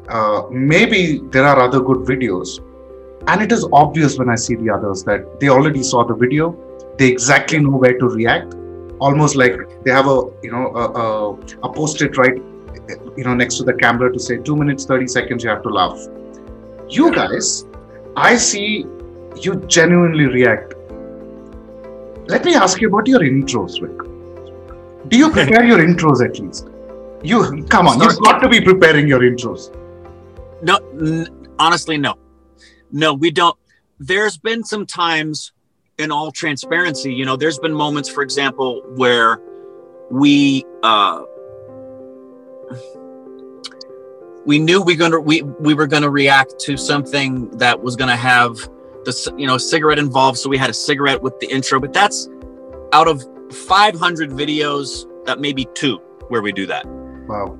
Uh, 0.10 0.43
maybe 0.50 1.21
there 1.30 1.45
are 1.45 1.60
other 1.60 1.80
good 1.80 2.08
videos. 2.08 2.60
And 3.28 3.41
it 3.41 3.52
is 3.52 3.67
obvious 3.71 4.17
when 4.17 4.30
I 4.30 4.36
see 4.36 4.56
the 4.56 4.71
others 4.71 5.04
that 5.04 5.39
they 5.39 5.50
already 5.50 5.84
saw 5.84 6.04
the 6.04 6.15
video, 6.15 6.56
they 6.98 7.08
exactly 7.08 7.60
know 7.60 7.78
where 7.78 7.98
to 8.00 8.08
react. 8.08 8.56
Almost 9.00 9.36
like 9.36 9.54
they 9.84 9.92
have 9.92 10.08
a 10.08 10.22
you 10.42 10.52
know 10.52 10.68
a, 10.76 10.86
a, 11.04 11.34
a 11.68 11.74
post-it 11.74 12.18
right 12.18 12.36
you 13.18 13.24
know 13.24 13.34
next 13.34 13.58
to 13.58 13.64
the 13.64 13.74
camera 13.74 14.12
to 14.12 14.20
say 14.20 14.38
two 14.38 14.56
minutes 14.56 14.86
30 14.86 15.08
seconds 15.08 15.44
you 15.44 15.50
have 15.50 15.64
to 15.64 15.70
laugh. 15.70 16.00
You 16.90 17.14
guys 17.14 17.66
i 18.16 18.36
see 18.38 18.86
you 19.42 19.56
genuinely 19.68 20.26
react. 20.26 20.74
Let 22.28 22.46
me 22.46 22.56
ask 22.56 22.80
you 22.82 22.88
about 22.88 23.08
your 23.08 23.20
intros 23.20 23.82
rick 23.82 24.06
do 25.08 25.18
you 25.18 25.32
prepare 25.32 25.64
your 25.72 25.80
intros 25.80 26.24
at 26.24 26.40
least? 26.40 26.68
You 27.24 27.64
come 27.66 27.88
on 27.88 28.00
you've 28.00 28.20
got 28.20 28.40
to 28.40 28.50
be 28.50 28.62
preparing 28.62 29.08
your 29.08 29.22
intros. 29.22 29.74
No, 30.62 30.78
n- 31.00 31.48
honestly, 31.60 31.98
no, 31.98 32.16
no, 32.92 33.14
we 33.14 33.32
don't. 33.32 33.58
There's 34.00 34.38
been 34.38 34.64
some 34.64 34.86
times, 34.86 35.52
in 35.98 36.12
all 36.12 36.32
transparency, 36.32 37.14
you 37.14 37.26
know, 37.26 37.36
there's 37.36 37.60
been 37.60 37.74
moments, 37.74 38.10
for 38.10 38.22
example, 38.22 38.82
where 38.96 39.40
we 40.10 40.66
uh, 40.84 41.24
we 44.46 44.60
knew 44.60 44.82
we 44.82 44.96
gonna 44.96 45.20
we 45.20 45.42
we 45.42 45.74
were 45.74 45.88
gonna 45.88 46.10
react 46.10 46.60
to 46.60 46.78
something 46.78 47.50
that 47.58 47.82
was 47.82 47.96
gonna 47.96 48.16
have 48.16 48.56
the 49.06 49.34
you 49.38 49.48
know 49.48 49.58
cigarette 49.58 50.00
involved, 50.00 50.38
so 50.38 50.50
we 50.50 50.58
had 50.58 50.70
a 50.70 50.74
cigarette 50.74 51.22
with 51.22 51.40
the 51.40 51.48
intro. 51.48 51.80
But 51.80 51.94
that's 51.94 52.30
out 52.94 53.08
of 53.08 53.24
500 53.52 54.32
videos, 54.32 55.06
that 55.26 55.40
maybe 55.40 55.68
two 55.74 55.98
where 56.28 56.42
we 56.42 56.52
do 56.52 56.66
that 56.66 56.86
wow 57.28 57.58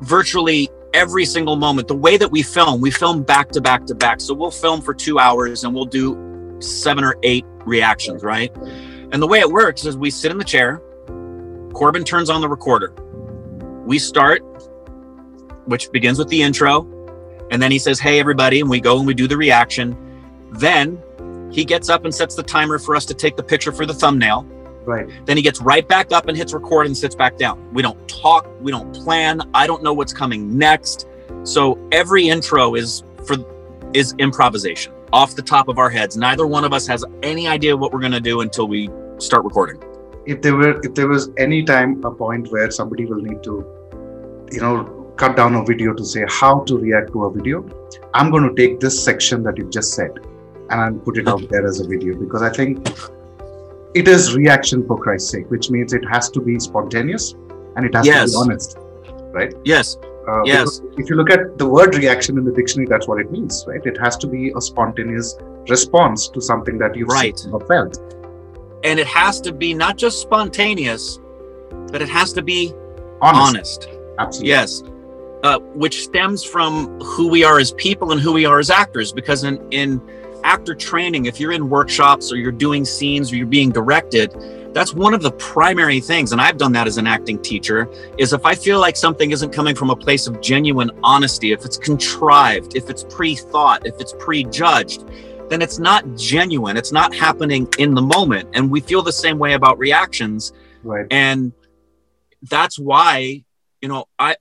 virtually 0.00 0.68
every 0.92 1.24
single 1.24 1.56
moment. 1.56 1.88
The 1.88 1.94
way 1.94 2.16
that 2.16 2.30
we 2.30 2.42
film, 2.42 2.80
we 2.80 2.90
film 2.90 3.22
back 3.22 3.50
to 3.50 3.60
back 3.60 3.86
to 3.86 3.94
back. 3.94 4.20
So 4.20 4.34
we'll 4.34 4.50
film 4.50 4.80
for 4.80 4.94
two 4.94 5.18
hours 5.18 5.64
and 5.64 5.74
we'll 5.74 5.84
do 5.84 6.14
seven 6.60 7.04
or 7.04 7.16
eight 7.22 7.44
reactions, 7.64 8.22
right? 8.22 8.54
And 9.12 9.22
the 9.22 9.26
way 9.26 9.40
it 9.40 9.48
works 9.48 9.84
is 9.84 9.96
we 9.96 10.10
sit 10.10 10.30
in 10.30 10.38
the 10.38 10.44
chair, 10.44 10.82
Corbin 11.72 12.04
turns 12.04 12.30
on 12.30 12.40
the 12.40 12.48
recorder. 12.48 12.92
We 13.84 13.98
start, 13.98 14.40
which 15.66 15.92
begins 15.92 16.18
with 16.18 16.28
the 16.28 16.42
intro, 16.42 16.86
and 17.50 17.62
then 17.62 17.70
he 17.70 17.78
says, 17.78 18.00
Hey, 18.00 18.18
everybody, 18.18 18.60
and 18.60 18.68
we 18.68 18.80
go 18.80 18.98
and 18.98 19.06
we 19.06 19.14
do 19.14 19.28
the 19.28 19.36
reaction. 19.36 19.96
Then 20.52 21.02
he 21.52 21.64
gets 21.64 21.88
up 21.88 22.04
and 22.04 22.14
sets 22.14 22.34
the 22.34 22.42
timer 22.42 22.78
for 22.78 22.96
us 22.96 23.04
to 23.06 23.14
take 23.14 23.36
the 23.36 23.42
picture 23.42 23.72
for 23.72 23.86
the 23.86 23.94
thumbnail. 23.94 24.42
right 24.84 25.08
Then 25.26 25.36
he 25.36 25.42
gets 25.42 25.60
right 25.60 25.86
back 25.86 26.12
up 26.12 26.28
and 26.28 26.36
hits 26.36 26.52
record 26.52 26.86
and 26.86 26.96
sits 26.96 27.14
back 27.14 27.36
down. 27.36 27.72
We 27.72 27.82
don't 27.82 28.08
talk, 28.08 28.48
we 28.60 28.72
don't 28.72 28.92
plan. 28.94 29.42
I 29.54 29.66
don't 29.66 29.82
know 29.82 29.92
what's 29.92 30.12
coming 30.12 30.56
next. 30.56 31.06
So 31.44 31.78
every 31.92 32.28
intro 32.28 32.74
is 32.74 33.04
for 33.24 33.36
is 33.94 34.14
improvisation 34.18 34.92
off 35.18 35.34
the 35.40 35.42
top 35.42 35.68
of 35.72 35.78
our 35.82 35.90
heads. 35.98 36.16
Neither 36.16 36.46
one 36.46 36.64
of 36.68 36.72
us 36.78 36.86
has 36.92 37.04
any 37.32 37.44
idea 37.56 37.76
what 37.82 37.92
we're 37.92 38.04
going 38.06 38.18
to 38.22 38.26
do 38.32 38.40
until 38.46 38.66
we 38.76 38.80
start 39.28 39.44
recording. 39.50 39.78
if 40.32 40.38
there 40.44 40.56
were 40.60 40.70
if 40.86 40.92
there 40.98 41.08
was 41.10 41.24
any 41.42 41.58
time 41.68 41.90
a 42.08 42.10
point 42.20 42.48
where 42.54 42.70
somebody 42.76 43.04
will 43.10 43.20
need 43.26 43.40
to 43.48 43.52
you 44.54 44.60
know 44.64 44.72
cut 45.22 45.36
down 45.40 45.54
a 45.58 45.60
video 45.68 45.92
to 46.00 46.04
say 46.12 46.22
how 46.38 46.50
to 46.70 46.78
react 46.86 47.12
to 47.16 47.20
a 47.26 47.28
video 47.36 47.60
i'm 48.20 48.32
going 48.34 48.46
to 48.48 48.54
take 48.60 48.74
this 48.86 48.96
section 49.08 49.44
that 49.48 49.60
you 49.60 49.66
just 49.76 49.94
said 49.98 50.18
and 50.78 50.98
put 51.08 51.20
it 51.22 51.30
out 51.34 51.44
there 51.52 51.62
as 51.70 51.78
a 51.84 51.86
video 51.92 52.16
because 52.24 52.44
i 52.48 52.50
think 52.58 52.90
it 54.02 54.10
is 54.16 54.26
reaction 54.40 54.84
for 54.90 54.98
christ's 55.06 55.30
sake 55.36 55.48
which 55.56 55.70
means 55.76 55.96
it 56.00 56.08
has 56.14 56.30
to 56.38 56.42
be 56.50 56.58
spontaneous 56.68 57.28
and 57.76 57.90
it 57.90 57.94
has 58.00 58.10
Yes. 58.12 58.32
to 58.32 58.36
be 58.36 58.42
honest 58.44 58.76
right 59.38 59.54
Yes, 59.74 59.96
uh, 60.28 60.42
Yes. 60.44 60.80
if 60.98 61.08
you 61.10 61.16
look 61.16 61.30
at 61.30 61.56
the 61.58 61.66
word 61.66 61.94
reaction 61.94 62.36
in 62.38 62.44
the 62.44 62.52
dictionary 62.52 62.86
that's 62.92 63.06
what 63.08 63.20
it 63.20 63.30
means 63.30 63.64
right 63.68 63.84
it 63.84 63.96
has 63.98 64.16
to 64.18 64.26
be 64.26 64.52
a 64.56 64.60
spontaneous 64.60 65.36
response 65.68 66.28
to 66.28 66.40
something 66.40 66.78
that 66.78 66.96
you've 66.96 67.08
Right. 67.08 67.38
seen 67.38 67.52
or 67.52 67.60
felt 67.72 67.98
and 68.84 69.00
it 69.00 69.06
has 69.06 69.40
to 69.40 69.52
be 69.52 69.74
not 69.74 69.96
just 69.96 70.20
spontaneous, 70.20 71.18
but 71.90 72.00
it 72.02 72.08
has 72.08 72.32
to 72.34 72.42
be 72.42 72.72
honest, 73.20 73.48
honest. 73.48 73.88
absolutely 74.18 74.50
Yes. 74.50 74.82
Uh, 75.42 75.58
which 75.74 76.04
stems 76.04 76.44
from 76.44 77.00
who 77.00 77.26
we 77.28 77.42
are 77.42 77.58
as 77.58 77.72
people 77.72 78.12
and 78.12 78.20
who 78.20 78.32
we 78.32 78.44
are 78.44 78.58
as 78.58 78.70
actors. 78.70 79.12
Because 79.12 79.42
in, 79.44 79.60
in 79.72 80.00
actor 80.46 80.74
training, 80.74 81.26
if 81.26 81.38
you're 81.40 81.52
in 81.52 81.68
workshops 81.68 82.32
or 82.32 82.36
you're 82.36 82.52
doing 82.52 82.84
scenes 82.84 83.32
or 83.32 83.36
you're 83.36 83.46
being 83.46 83.70
directed, 83.70 84.32
that's 84.72 84.94
one 84.94 85.14
of 85.14 85.22
the 85.22 85.32
primary 85.32 86.00
things. 86.00 86.32
And 86.32 86.40
I've 86.40 86.56
done 86.56 86.72
that 86.72 86.86
as 86.86 86.98
an 86.98 87.06
acting 87.06 87.40
teacher 87.42 87.88
is 88.18 88.32
if 88.32 88.46
I 88.46 88.54
feel 88.54 88.78
like 88.78 88.96
something 88.96 89.30
isn't 89.30 89.52
coming 89.52 89.74
from 89.74 89.90
a 89.90 89.96
place 89.96 90.26
of 90.26 90.40
genuine 90.40 90.90
honesty, 91.02 91.52
if 91.52 91.64
it's 91.64 91.76
contrived, 91.76 92.76
if 92.76 92.88
it's 92.88 93.04
pre-thought, 93.04 93.86
if 93.86 94.00
it's 94.00 94.14
prejudged, 94.18 95.08
then 95.48 95.62
it's 95.62 95.78
not 95.78 96.04
genuine. 96.16 96.76
It's 96.76 96.92
not 96.92 97.14
happening 97.14 97.68
in 97.78 97.94
the 97.94 98.02
moment. 98.02 98.48
And 98.54 98.70
we 98.70 98.80
feel 98.80 99.02
the 99.02 99.12
same 99.12 99.38
way 99.38 99.54
about 99.54 99.78
reactions 99.78 100.52
right 100.86 101.06
and 101.10 101.52
that's 102.42 102.78
why 102.78 103.44
you 103.80 103.88
know 103.88 104.04
i 104.18 104.36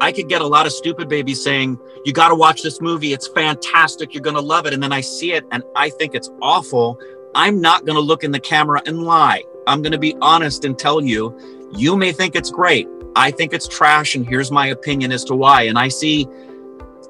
i 0.00 0.12
could 0.12 0.28
get 0.28 0.40
a 0.40 0.46
lot 0.46 0.66
of 0.66 0.72
stupid 0.72 1.08
babies 1.08 1.42
saying 1.42 1.78
you 2.04 2.12
got 2.12 2.28
to 2.28 2.34
watch 2.34 2.62
this 2.62 2.80
movie. 2.80 3.12
It's 3.12 3.28
fantastic. 3.28 4.14
You're 4.14 4.22
going 4.22 4.36
to 4.36 4.42
love 4.42 4.66
it. 4.66 4.72
And 4.72 4.82
then 4.82 4.92
i 4.92 5.00
see 5.00 5.32
it 5.32 5.44
and 5.50 5.62
i 5.76 5.90
think 5.90 6.14
it's 6.14 6.30
awful. 6.42 6.98
I'm 7.34 7.60
not 7.60 7.84
going 7.84 7.96
to 7.96 8.00
look 8.00 8.24
in 8.24 8.32
the 8.32 8.40
camera 8.40 8.80
and 8.86 9.02
lie. 9.02 9.44
I'm 9.66 9.82
going 9.82 9.92
to 9.92 9.98
be 9.98 10.16
honest 10.20 10.64
and 10.64 10.78
tell 10.78 11.02
you 11.02 11.38
you 11.72 11.96
may 11.96 12.12
think 12.12 12.34
it's 12.34 12.50
great. 12.50 12.88
I 13.16 13.30
think 13.30 13.52
it's 13.52 13.68
trash 13.68 14.14
and 14.14 14.26
here's 14.26 14.50
my 14.50 14.68
opinion 14.68 15.12
as 15.12 15.24
to 15.24 15.34
why. 15.34 15.62
And 15.62 15.78
i 15.78 15.88
see 15.88 16.26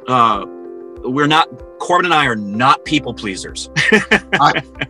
uh 0.06 0.44
we're 1.04 1.28
not 1.28 1.46
corbin 1.78 2.06
and 2.06 2.14
i 2.14 2.26
are 2.26 2.36
not 2.36 2.84
people 2.84 3.14
pleasers. 3.14 3.70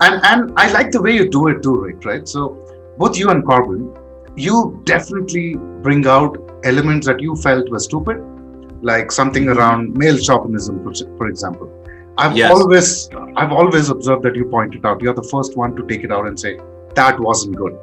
And 0.01 0.25
and 0.25 0.53
I 0.57 0.71
like 0.73 0.93
the 0.93 1.03
way 1.03 1.15
you 1.15 1.29
do 1.29 1.49
it 1.49 1.63
too, 1.63 1.81
Rick. 1.81 2.05
Right? 2.05 2.29
So 2.29 2.65
both 2.99 3.17
you 3.17 3.31
and 3.31 3.45
Corbin, 3.45 3.97
you 4.37 4.81
definitely 4.85 5.55
bring 5.55 6.07
out 6.07 6.37
elements 6.65 7.07
that 7.07 7.21
you 7.21 7.37
felt 7.37 7.69
were 7.71 7.79
stupid, 7.79 8.19
like 8.83 9.11
something 9.13 9.49
around 9.49 9.97
male 9.97 10.17
chauvinism, 10.19 10.83
for, 10.85 10.93
for 11.17 11.29
example. 11.29 11.73
I've 12.17 12.37
Yes. 12.37 12.51
always 12.51 13.09
I've 13.37 13.53
always 13.53 13.91
observed 13.91 14.23
that 14.25 14.35
you 14.35 14.45
point 14.47 14.75
it 14.75 14.85
out. 14.85 15.01
You're 15.01 15.15
the 15.15 15.29
first 15.31 15.57
one 15.57 15.77
to 15.77 15.87
take 15.87 16.03
it 16.05 16.11
out 16.13 16.27
and 16.27 16.39
say 16.39 16.59
that 16.95 17.19
wasn't 17.21 17.57
good, 17.57 17.77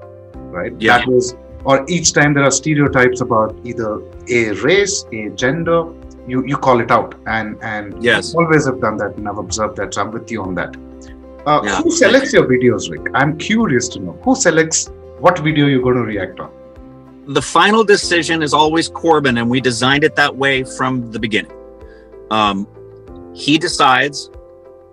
right? 0.57 0.73
Yeah. 0.79 0.97
That 0.99 1.07
was, 1.07 1.35
or 1.63 1.85
each 1.87 2.11
time 2.13 2.33
there 2.33 2.43
are 2.43 2.51
stereotypes 2.51 3.21
about 3.21 3.55
either 3.63 4.01
a 4.29 4.51
race, 4.63 5.05
a 5.13 5.29
gender, 5.29 5.85
you 6.27 6.43
you 6.45 6.57
call 6.57 6.81
it 6.81 6.91
out, 6.91 7.15
and 7.27 7.57
and 7.61 8.03
Yes. 8.03 8.33
always 8.35 8.65
have 8.65 8.81
done 8.81 8.97
that, 8.97 9.15
and 9.17 9.27
I've 9.29 9.37
observed 9.37 9.77
that. 9.77 9.93
So 9.93 10.01
I'm 10.01 10.11
with 10.11 10.29
you 10.31 10.41
on 10.41 10.53
that. 10.55 10.75
Uh, 11.45 11.61
Yeah. 11.63 11.81
Who 11.81 11.91
selects 11.91 12.33
your 12.33 12.45
videos, 12.45 12.89
Rick? 12.91 13.07
I'm 13.13 13.37
curious 13.37 13.87
to 13.89 13.99
know 13.99 14.17
who 14.23 14.35
selects 14.35 14.89
what 15.19 15.39
video 15.39 15.67
you're 15.67 15.81
going 15.83 15.95
to 15.95 16.01
react 16.13 16.39
on. 16.39 16.49
The 17.27 17.41
final 17.41 17.83
decision 17.83 18.41
is 18.41 18.53
always 18.53 18.89
Corbin, 18.89 19.37
and 19.37 19.49
we 19.49 19.59
designed 19.59 20.03
it 20.03 20.15
that 20.15 20.35
way 20.35 20.63
from 20.63 21.11
the 21.11 21.19
beginning. 21.19 21.51
Um, 22.31 22.67
he 23.33 23.57
decides, 23.57 24.29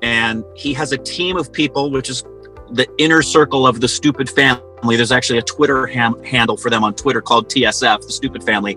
and 0.03 0.45
he 0.55 0.73
has 0.75 0.93
a 0.93 0.99
team 0.99 1.37
of 1.37 1.53
people, 1.53 1.91
which 1.91 2.09
is 2.09 2.25
the 2.71 2.87
inner 2.99 3.23
circle 3.23 3.67
of 3.67 3.81
the 3.81 3.89
Stupid 3.89 4.31
Family. 4.31 4.97
There's 4.97 5.13
actually 5.13 5.39
a 5.39 5.43
Twitter 5.43 5.87
ham- 5.87 6.23
handle 6.25 6.57
for 6.57 6.71
them 6.71 6.83
on 6.85 6.95
Twitter 6.95 7.21
called 7.21 7.49
TSF, 7.49 8.01
the 8.07 8.13
Stupid 8.13 8.43
Family, 8.43 8.75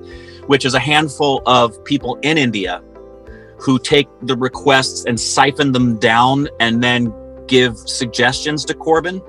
which 0.48 0.66
is 0.66 0.74
a 0.74 0.80
handful 0.80 1.42
of 1.46 1.84
people 1.86 2.16
in 2.22 2.38
India 2.38 2.84
who 3.58 3.80
take 3.80 4.08
the 4.22 4.36
requests 4.36 5.06
and 5.06 5.20
siphon 5.20 5.72
them 5.72 5.98
down 5.98 6.48
and 6.60 6.84
then 6.84 7.14
give 7.48 7.78
suggestions 7.78 8.66
to 8.66 8.74
Corbin. 8.74 9.22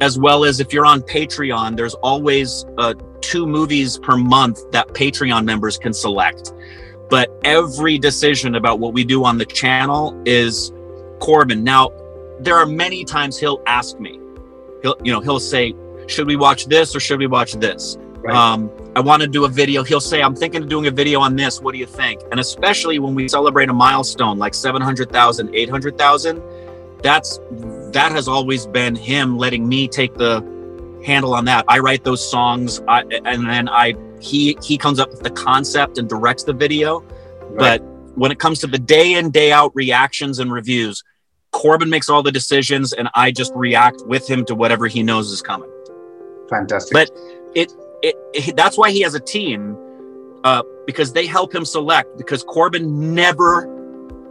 As 0.00 0.18
well 0.18 0.44
as 0.44 0.60
if 0.60 0.72
you're 0.72 0.86
on 0.86 1.02
Patreon, 1.02 1.76
there's 1.76 1.94
always 1.94 2.64
uh, 2.78 2.94
two 3.20 3.46
movies 3.46 3.98
per 3.98 4.16
month 4.16 4.70
that 4.72 4.88
Patreon 4.88 5.44
members 5.44 5.76
can 5.76 5.92
select. 5.92 6.52
But 7.10 7.30
every 7.44 7.98
decision 7.98 8.54
about 8.54 8.78
what 8.78 8.94
we 8.94 9.04
do 9.04 9.24
on 9.24 9.36
the 9.36 9.44
channel 9.44 10.20
is 10.24 10.72
Corbin. 11.18 11.62
Now, 11.64 11.90
there 12.38 12.56
are 12.56 12.66
many 12.66 13.04
times 13.04 13.38
he'll 13.38 13.62
ask 13.66 13.98
me. 13.98 14.18
He'll, 14.82 14.96
you 15.02 15.12
know, 15.12 15.20
he'll 15.20 15.40
say, 15.40 15.74
"Should 16.06 16.26
we 16.26 16.36
watch 16.36 16.66
this 16.66 16.96
or 16.96 17.00
should 17.00 17.18
we 17.18 17.26
watch 17.26 17.54
this?" 17.54 17.98
Right. 18.22 18.34
Um, 18.34 18.70
I 18.96 19.00
want 19.00 19.22
to 19.22 19.28
do 19.28 19.44
a 19.44 19.48
video. 19.48 19.82
He'll 19.82 20.00
say, 20.00 20.20
I'm 20.20 20.34
thinking 20.34 20.62
of 20.62 20.68
doing 20.68 20.86
a 20.86 20.90
video 20.90 21.20
on 21.20 21.36
this. 21.36 21.60
What 21.60 21.72
do 21.72 21.78
you 21.78 21.86
think? 21.86 22.20
And 22.30 22.40
especially 22.40 22.98
when 22.98 23.14
we 23.14 23.28
celebrate 23.28 23.68
a 23.68 23.72
milestone 23.72 24.38
like 24.38 24.52
700,000, 24.52 25.54
800,000, 25.54 26.42
that's 27.02 27.38
that 27.92 28.12
has 28.12 28.28
always 28.28 28.66
been 28.66 28.94
him 28.94 29.36
letting 29.38 29.68
me 29.68 29.88
take 29.88 30.14
the 30.14 30.40
handle 31.04 31.34
on 31.34 31.44
that. 31.46 31.64
I 31.68 31.78
write 31.78 32.04
those 32.04 32.28
songs, 32.28 32.80
I, 32.86 33.02
and 33.24 33.48
then 33.48 33.68
I 33.68 33.94
he 34.20 34.56
he 34.62 34.76
comes 34.78 35.00
up 35.00 35.10
with 35.10 35.22
the 35.22 35.30
concept 35.30 35.98
and 35.98 36.08
directs 36.08 36.44
the 36.44 36.52
video. 36.52 37.00
Right. 37.00 37.80
But 37.80 37.82
when 38.16 38.30
it 38.30 38.38
comes 38.38 38.58
to 38.60 38.66
the 38.66 38.78
day 38.78 39.14
in 39.14 39.30
day 39.30 39.52
out 39.52 39.72
reactions 39.74 40.38
and 40.38 40.52
reviews, 40.52 41.02
Corbin 41.52 41.90
makes 41.90 42.08
all 42.08 42.22
the 42.22 42.32
decisions, 42.32 42.92
and 42.92 43.08
I 43.14 43.32
just 43.32 43.52
react 43.54 44.02
with 44.06 44.28
him 44.28 44.44
to 44.46 44.54
whatever 44.54 44.86
he 44.86 45.02
knows 45.02 45.30
is 45.30 45.42
coming. 45.42 45.70
Fantastic. 46.48 46.92
But 46.92 47.10
it 47.54 47.72
it, 48.02 48.16
it 48.34 48.56
that's 48.56 48.76
why 48.76 48.90
he 48.90 49.00
has 49.02 49.14
a 49.14 49.20
team 49.20 49.76
uh, 50.44 50.62
because 50.86 51.12
they 51.12 51.26
help 51.26 51.54
him 51.54 51.64
select. 51.64 52.16
Because 52.16 52.42
Corbin 52.42 53.14
never 53.14 53.68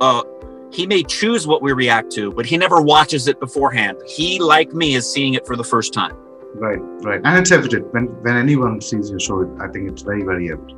uh, 0.01 0.23
he 0.71 0.85
may 0.85 1.03
choose 1.03 1.47
what 1.47 1.61
we 1.61 1.73
react 1.73 2.11
to, 2.13 2.31
but 2.31 2.45
he 2.45 2.57
never 2.57 2.81
watches 2.81 3.27
it 3.27 3.39
beforehand. 3.39 3.97
He, 4.05 4.39
like 4.39 4.73
me, 4.73 4.95
is 4.95 5.11
seeing 5.11 5.33
it 5.33 5.45
for 5.45 5.55
the 5.55 5.63
first 5.63 5.93
time. 5.93 6.15
Right, 6.55 6.79
right. 7.03 7.21
And 7.23 7.37
it's 7.37 7.51
evident 7.51 7.93
when, 7.93 8.05
when 8.23 8.35
anyone 8.35 8.81
sees 8.81 9.09
your 9.09 9.19
show, 9.19 9.57
I 9.61 9.67
think 9.67 9.89
it's 9.89 10.01
very, 10.01 10.23
very 10.23 10.51
evident. 10.51 10.77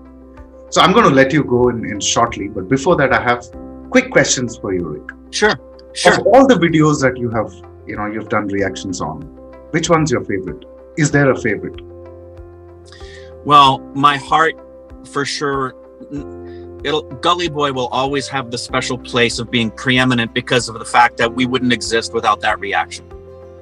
So 0.70 0.82
I'm 0.82 0.94
going 0.94 1.08
to 1.08 1.14
let 1.14 1.34
you 1.34 1.44
go 1.44 1.70
in, 1.70 1.86
in 1.86 2.00
shortly, 2.00 2.48
but 2.48 2.70
before 2.70 2.96
that, 2.98 3.14
I 3.14 3.22
have 3.22 3.46
quick 3.90 4.12
questions 4.12 4.58
for 4.58 4.74
you, 4.74 4.88
Rick. 4.88 5.10
Sure, 5.32 5.54
sure. 5.94 6.20
Of 6.20 6.28
all 6.28 6.48
the 6.48 6.56
videos 6.56 7.02
that 7.02 7.18
you 7.18 7.30
have, 7.30 7.52
you 7.86 7.98
know, 7.98 8.06
you've 8.06 8.30
done 8.30 8.48
reactions 8.48 9.02
on, 9.02 9.22
which 9.72 9.90
one's 9.90 10.12
your 10.12 10.24
favorite? 10.24 10.64
Is 10.98 11.12
there 11.12 11.32
a 11.32 11.40
favorite? 11.40 11.82
Well, 13.46 13.80
my 13.96 14.18
heart, 14.18 14.56
for 15.08 15.26
sure, 15.26 15.74
it'll 16.84 17.04
Gully 17.04 17.50
Boy 17.50 17.72
will 17.72 17.88
always 17.88 18.28
have 18.28 18.52
the 18.52 18.58
special 18.58 18.98
place 18.98 19.40
of 19.40 19.52
being 19.52 19.72
preeminent 19.72 20.34
because 20.34 20.70
of 20.70 20.80
the 20.80 20.86
fact 20.86 21.18
that 21.18 21.34
we 21.34 21.46
wouldn't 21.46 21.74
exist 21.74 22.14
without 22.14 22.42
that 22.42 22.60
reaction. 22.60 23.06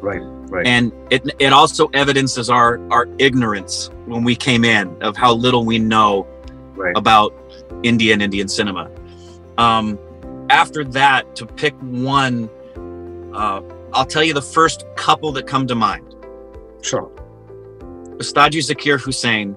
Right, 0.01 0.21
right. 0.21 0.65
And 0.65 0.91
it 1.09 1.29
it 1.39 1.53
also 1.53 1.87
evidences 1.87 2.49
our 2.49 2.79
our 2.91 3.07
ignorance 3.17 3.89
when 4.05 4.23
we 4.23 4.35
came 4.35 4.63
in 4.63 5.01
of 5.01 5.17
how 5.17 5.33
little 5.33 5.65
we 5.65 5.77
know 5.77 6.25
right. 6.75 6.93
about 6.95 7.33
India 7.83 8.13
and 8.13 8.21
Indian 8.21 8.47
cinema. 8.47 8.89
Um, 9.57 9.99
after 10.49 10.83
that, 10.83 11.35
to 11.35 11.45
pick 11.45 11.73
one, 11.81 12.49
uh, 13.33 13.61
I'll 13.93 14.05
tell 14.05 14.23
you 14.23 14.33
the 14.33 14.41
first 14.41 14.85
couple 14.95 15.31
that 15.33 15.47
come 15.47 15.67
to 15.67 15.75
mind. 15.75 16.15
Sure. 16.81 17.11
Ustadji 18.17 18.61
Zakir 18.61 18.99
Hussain. 18.99 19.55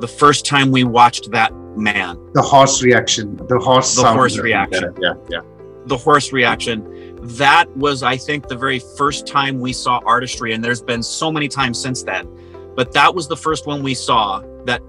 The 0.00 0.08
first 0.08 0.46
time 0.46 0.70
we 0.70 0.84
watched 0.84 1.30
that 1.32 1.52
man. 1.76 2.18
The 2.34 2.42
horse 2.42 2.82
reaction, 2.82 3.36
the 3.48 3.58
horse. 3.58 3.94
The 3.96 4.12
horse 4.12 4.38
reaction. 4.38 4.94
Yeah, 5.00 5.14
yeah. 5.28 5.40
The 5.86 5.96
horse 5.96 6.32
reaction. 6.32 7.18
That 7.38 7.68
was, 7.76 8.02
I 8.02 8.16
think, 8.16 8.48
the 8.48 8.56
very 8.56 8.80
first 8.96 9.26
time 9.26 9.60
we 9.60 9.72
saw 9.72 10.00
artistry, 10.04 10.52
and 10.54 10.64
there's 10.64 10.82
been 10.82 11.02
so 11.02 11.30
many 11.30 11.48
times 11.48 11.80
since 11.80 12.02
then. 12.02 12.28
But 12.74 12.92
that 12.92 13.14
was 13.14 13.28
the 13.28 13.36
first 13.36 13.66
one 13.66 13.82
we 13.82 13.94
saw 13.94 14.40
that 14.64 14.82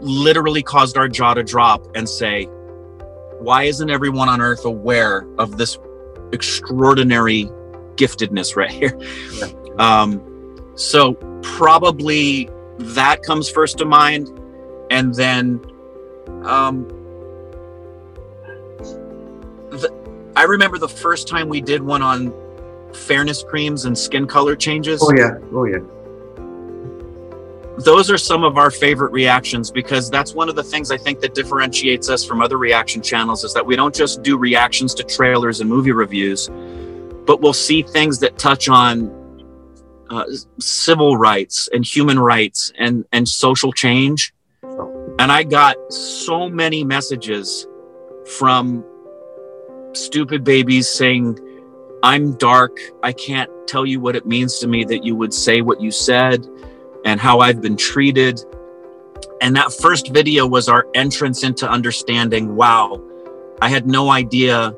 literally 0.00 0.62
caused 0.62 0.96
our 0.96 1.08
jaw 1.08 1.34
to 1.34 1.42
drop 1.42 1.84
and 1.96 2.08
say, 2.08 2.44
why 3.38 3.64
isn't 3.64 3.90
everyone 3.90 4.28
on 4.28 4.40
earth 4.40 4.64
aware 4.64 5.26
of 5.38 5.58
this 5.58 5.78
extraordinary 6.32 7.44
giftedness 7.96 8.56
right 8.56 8.70
here? 8.70 8.98
Yeah. 9.32 9.48
Um, 9.78 10.72
so 10.74 11.14
probably 11.42 12.48
that 12.78 13.22
comes 13.22 13.50
first 13.50 13.78
to 13.78 13.84
mind. 13.84 14.30
And 14.90 15.14
then 15.14 15.60
um, 16.44 16.86
the, 19.70 19.92
I 20.36 20.44
remember 20.44 20.78
the 20.78 20.88
first 20.88 21.28
time 21.28 21.48
we 21.48 21.60
did 21.60 21.82
one 21.82 22.02
on 22.02 22.32
fairness 22.92 23.42
creams 23.42 23.84
and 23.84 23.96
skin 23.96 24.26
color 24.26 24.56
changes. 24.56 25.00
Oh 25.02 25.12
yeah, 25.14 25.38
oh 25.52 25.64
yeah. 25.64 25.78
Those 27.84 28.10
are 28.10 28.18
some 28.18 28.42
of 28.42 28.58
our 28.58 28.72
favorite 28.72 29.12
reactions 29.12 29.70
because 29.70 30.10
that's 30.10 30.34
one 30.34 30.48
of 30.48 30.56
the 30.56 30.64
things 30.64 30.90
I 30.90 30.96
think 30.96 31.20
that 31.20 31.34
differentiates 31.34 32.08
us 32.08 32.24
from 32.24 32.40
other 32.40 32.58
reaction 32.58 33.02
channels 33.02 33.44
is 33.44 33.54
that 33.54 33.64
we 33.64 33.76
don't 33.76 33.94
just 33.94 34.22
do 34.22 34.36
reactions 34.36 34.94
to 34.94 35.04
trailers 35.04 35.60
and 35.60 35.70
movie 35.70 35.92
reviews, 35.92 36.48
but 37.26 37.40
we'll 37.40 37.52
see 37.52 37.82
things 37.82 38.18
that 38.18 38.36
touch 38.36 38.68
on 38.68 39.14
uh, 40.10 40.24
civil 40.58 41.16
rights 41.16 41.68
and 41.72 41.84
human 41.84 42.18
rights 42.18 42.72
and 42.78 43.04
and 43.12 43.28
social 43.28 43.72
change 43.72 44.32
and 45.18 45.32
I 45.32 45.42
got 45.42 45.76
so 45.92 46.48
many 46.48 46.84
messages 46.84 47.66
from 48.24 48.84
stupid 49.92 50.44
babies 50.44 50.88
saying, 50.88 51.38
I'm 52.02 52.34
dark. 52.34 52.78
I 53.02 53.12
can't 53.12 53.50
tell 53.66 53.84
you 53.84 54.00
what 54.00 54.14
it 54.14 54.26
means 54.26 54.58
to 54.60 54.68
me 54.68 54.84
that 54.84 55.04
you 55.04 55.16
would 55.16 55.34
say 55.34 55.60
what 55.60 55.80
you 55.80 55.90
said 55.90 56.46
and 57.04 57.20
how 57.20 57.40
I've 57.40 57.60
been 57.60 57.76
treated. 57.76 58.44
And 59.40 59.56
that 59.56 59.72
first 59.72 60.12
video 60.12 60.46
was 60.46 60.68
our 60.68 60.86
entrance 60.94 61.42
into 61.42 61.68
understanding 61.68 62.54
wow, 62.54 63.02
I 63.60 63.68
had 63.68 63.86
no 63.86 64.10
idea 64.10 64.74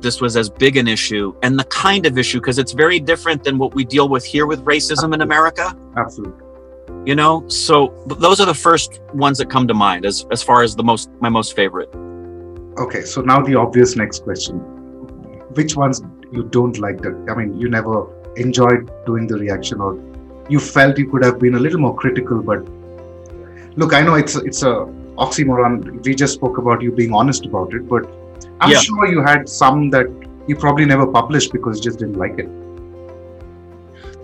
this 0.00 0.20
was 0.20 0.36
as 0.36 0.50
big 0.50 0.76
an 0.76 0.86
issue 0.86 1.34
and 1.42 1.58
the 1.58 1.64
kind 1.64 2.04
of 2.04 2.18
issue, 2.18 2.38
because 2.38 2.58
it's 2.58 2.72
very 2.72 3.00
different 3.00 3.42
than 3.42 3.56
what 3.56 3.74
we 3.74 3.84
deal 3.84 4.10
with 4.10 4.22
here 4.22 4.44
with 4.44 4.62
racism 4.66 5.14
in 5.14 5.22
America. 5.22 5.74
Absolutely 5.96 6.43
you 7.04 7.14
know 7.14 7.46
so 7.48 7.92
those 8.06 8.40
are 8.40 8.46
the 8.46 8.54
first 8.54 9.00
ones 9.12 9.38
that 9.38 9.50
come 9.50 9.68
to 9.68 9.74
mind 9.74 10.06
as 10.06 10.26
as 10.30 10.42
far 10.42 10.62
as 10.62 10.74
the 10.74 10.84
most 10.84 11.10
my 11.20 11.28
most 11.28 11.54
favorite. 11.56 11.94
Okay 12.78 13.02
so 13.02 13.20
now 13.20 13.40
the 13.42 13.54
obvious 13.54 13.96
next 13.96 14.24
question. 14.24 14.58
Which 15.54 15.76
ones 15.76 16.02
you 16.34 16.44
don't 16.56 16.78
like 16.84 17.00
that 17.02 17.30
i 17.30 17.34
mean 17.38 17.54
you 17.60 17.68
never 17.68 17.96
enjoyed 18.44 18.90
doing 19.06 19.26
the 19.26 19.38
reaction 19.44 19.80
or 19.80 19.92
you 20.48 20.60
felt 20.60 20.98
you 20.98 21.08
could 21.10 21.24
have 21.24 21.38
been 21.38 21.54
a 21.54 21.62
little 21.66 21.80
more 21.86 21.94
critical 22.02 22.42
but 22.42 22.66
look 23.82 23.94
i 23.94 24.02
know 24.02 24.14
it's 24.14 24.36
it's 24.36 24.62
a 24.62 24.74
oxymoron. 25.24 26.04
We 26.04 26.12
just 26.12 26.34
spoke 26.34 26.58
about 26.58 26.82
you 26.82 26.90
being 26.90 27.12
honest 27.12 27.46
about 27.46 27.72
it 27.72 27.88
but 27.88 28.06
i'm 28.60 28.70
yeah. 28.70 28.80
sure 28.80 29.06
you 29.06 29.22
had 29.22 29.48
some 29.48 29.90
that 29.90 30.06
you 30.48 30.56
probably 30.56 30.84
never 30.84 31.06
published 31.06 31.52
because 31.52 31.78
you 31.78 31.84
just 31.84 32.00
didn't 32.00 32.18
like 32.24 32.38
it 32.38 32.48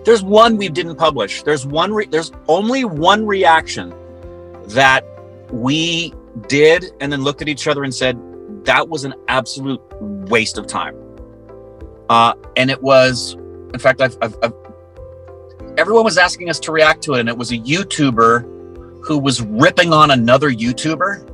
there's 0.03 0.23
one 0.23 0.57
we 0.57 0.69
didn't 0.69 0.95
publish. 0.95 1.43
There's 1.43 1.65
one. 1.65 1.93
Re- 1.93 2.07
there's 2.07 2.31
only 2.47 2.85
one 2.85 3.25
reaction 3.25 3.93
that 4.69 5.05
we 5.51 6.13
did, 6.47 6.85
and 6.99 7.11
then 7.11 7.23
looked 7.23 7.41
at 7.41 7.47
each 7.47 7.67
other 7.67 7.83
and 7.83 7.93
said 7.93 8.19
that 8.65 8.87
was 8.87 9.03
an 9.03 9.13
absolute 9.27 9.81
waste 9.99 10.57
of 10.57 10.67
time. 10.67 10.95
Uh, 12.09 12.33
and 12.57 12.69
it 12.69 12.81
was, 12.81 13.33
in 13.73 13.79
fact, 13.79 14.01
I've, 14.01 14.17
I've, 14.21 14.35
I've, 14.43 14.53
everyone 15.77 16.03
was 16.03 16.17
asking 16.17 16.49
us 16.49 16.59
to 16.61 16.71
react 16.71 17.01
to 17.03 17.13
it, 17.13 17.21
and 17.21 17.29
it 17.29 17.37
was 17.37 17.51
a 17.51 17.57
YouTuber 17.57 19.03
who 19.03 19.17
was 19.17 19.41
ripping 19.41 19.93
on 19.93 20.11
another 20.11 20.51
YouTuber. 20.51 21.29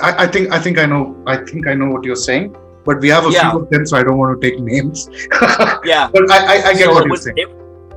I, 0.00 0.24
I 0.24 0.26
think 0.26 0.52
I 0.52 0.58
think 0.58 0.78
I 0.78 0.86
know 0.86 1.20
I 1.26 1.38
think 1.38 1.66
I 1.66 1.74
know 1.74 1.88
what 1.88 2.04
you're 2.04 2.14
saying 2.14 2.56
but 2.84 3.00
we 3.00 3.08
have 3.08 3.26
a 3.26 3.30
yeah. 3.30 3.50
few 3.50 3.60
of 3.60 3.70
them, 3.70 3.86
so 3.86 3.96
I 3.96 4.02
don't 4.02 4.16
want 4.16 4.40
to 4.40 4.50
take 4.50 4.58
names. 4.58 5.08
yeah, 5.84 6.08
but 6.12 6.30
I, 6.30 6.38
I, 6.38 6.68
I 6.68 6.72
get 6.72 6.84
so 6.84 6.94
what 6.94 7.06
you're 7.06 7.16
saying. 7.16 7.36
It, 7.36 7.48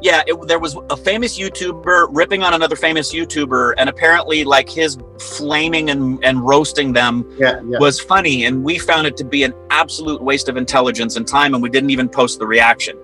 yeah, 0.04 0.22
it, 0.28 0.48
there 0.48 0.60
was 0.60 0.78
a 0.90 0.98
famous 0.98 1.40
YouTuber 1.40 2.10
ripping 2.12 2.44
on 2.44 2.54
another 2.54 2.76
famous 2.76 3.14
YouTuber, 3.14 3.76
and 3.78 3.88
apparently, 3.88 4.44
like 4.44 4.70
his 4.70 4.98
flaming 5.18 5.90
and, 5.92 6.24
and 6.26 6.46
roasting 6.46 6.92
them 6.92 7.26
yeah, 7.38 7.62
yeah. 7.66 7.80
was 7.80 8.02
funny, 8.02 8.44
and 8.44 8.66
we 8.66 8.78
found 8.78 9.08
it 9.08 9.16
to 9.16 9.24
be 9.24 9.44
an 9.44 9.54
absolute 9.70 10.22
waste 10.22 10.50
of 10.50 10.58
intelligence 10.58 11.16
and 11.16 11.26
time, 11.26 11.54
and 11.54 11.64
we 11.64 11.70
didn't 11.70 11.90
even 11.90 12.10
post 12.10 12.38
the 12.38 12.46
reaction. 12.46 12.98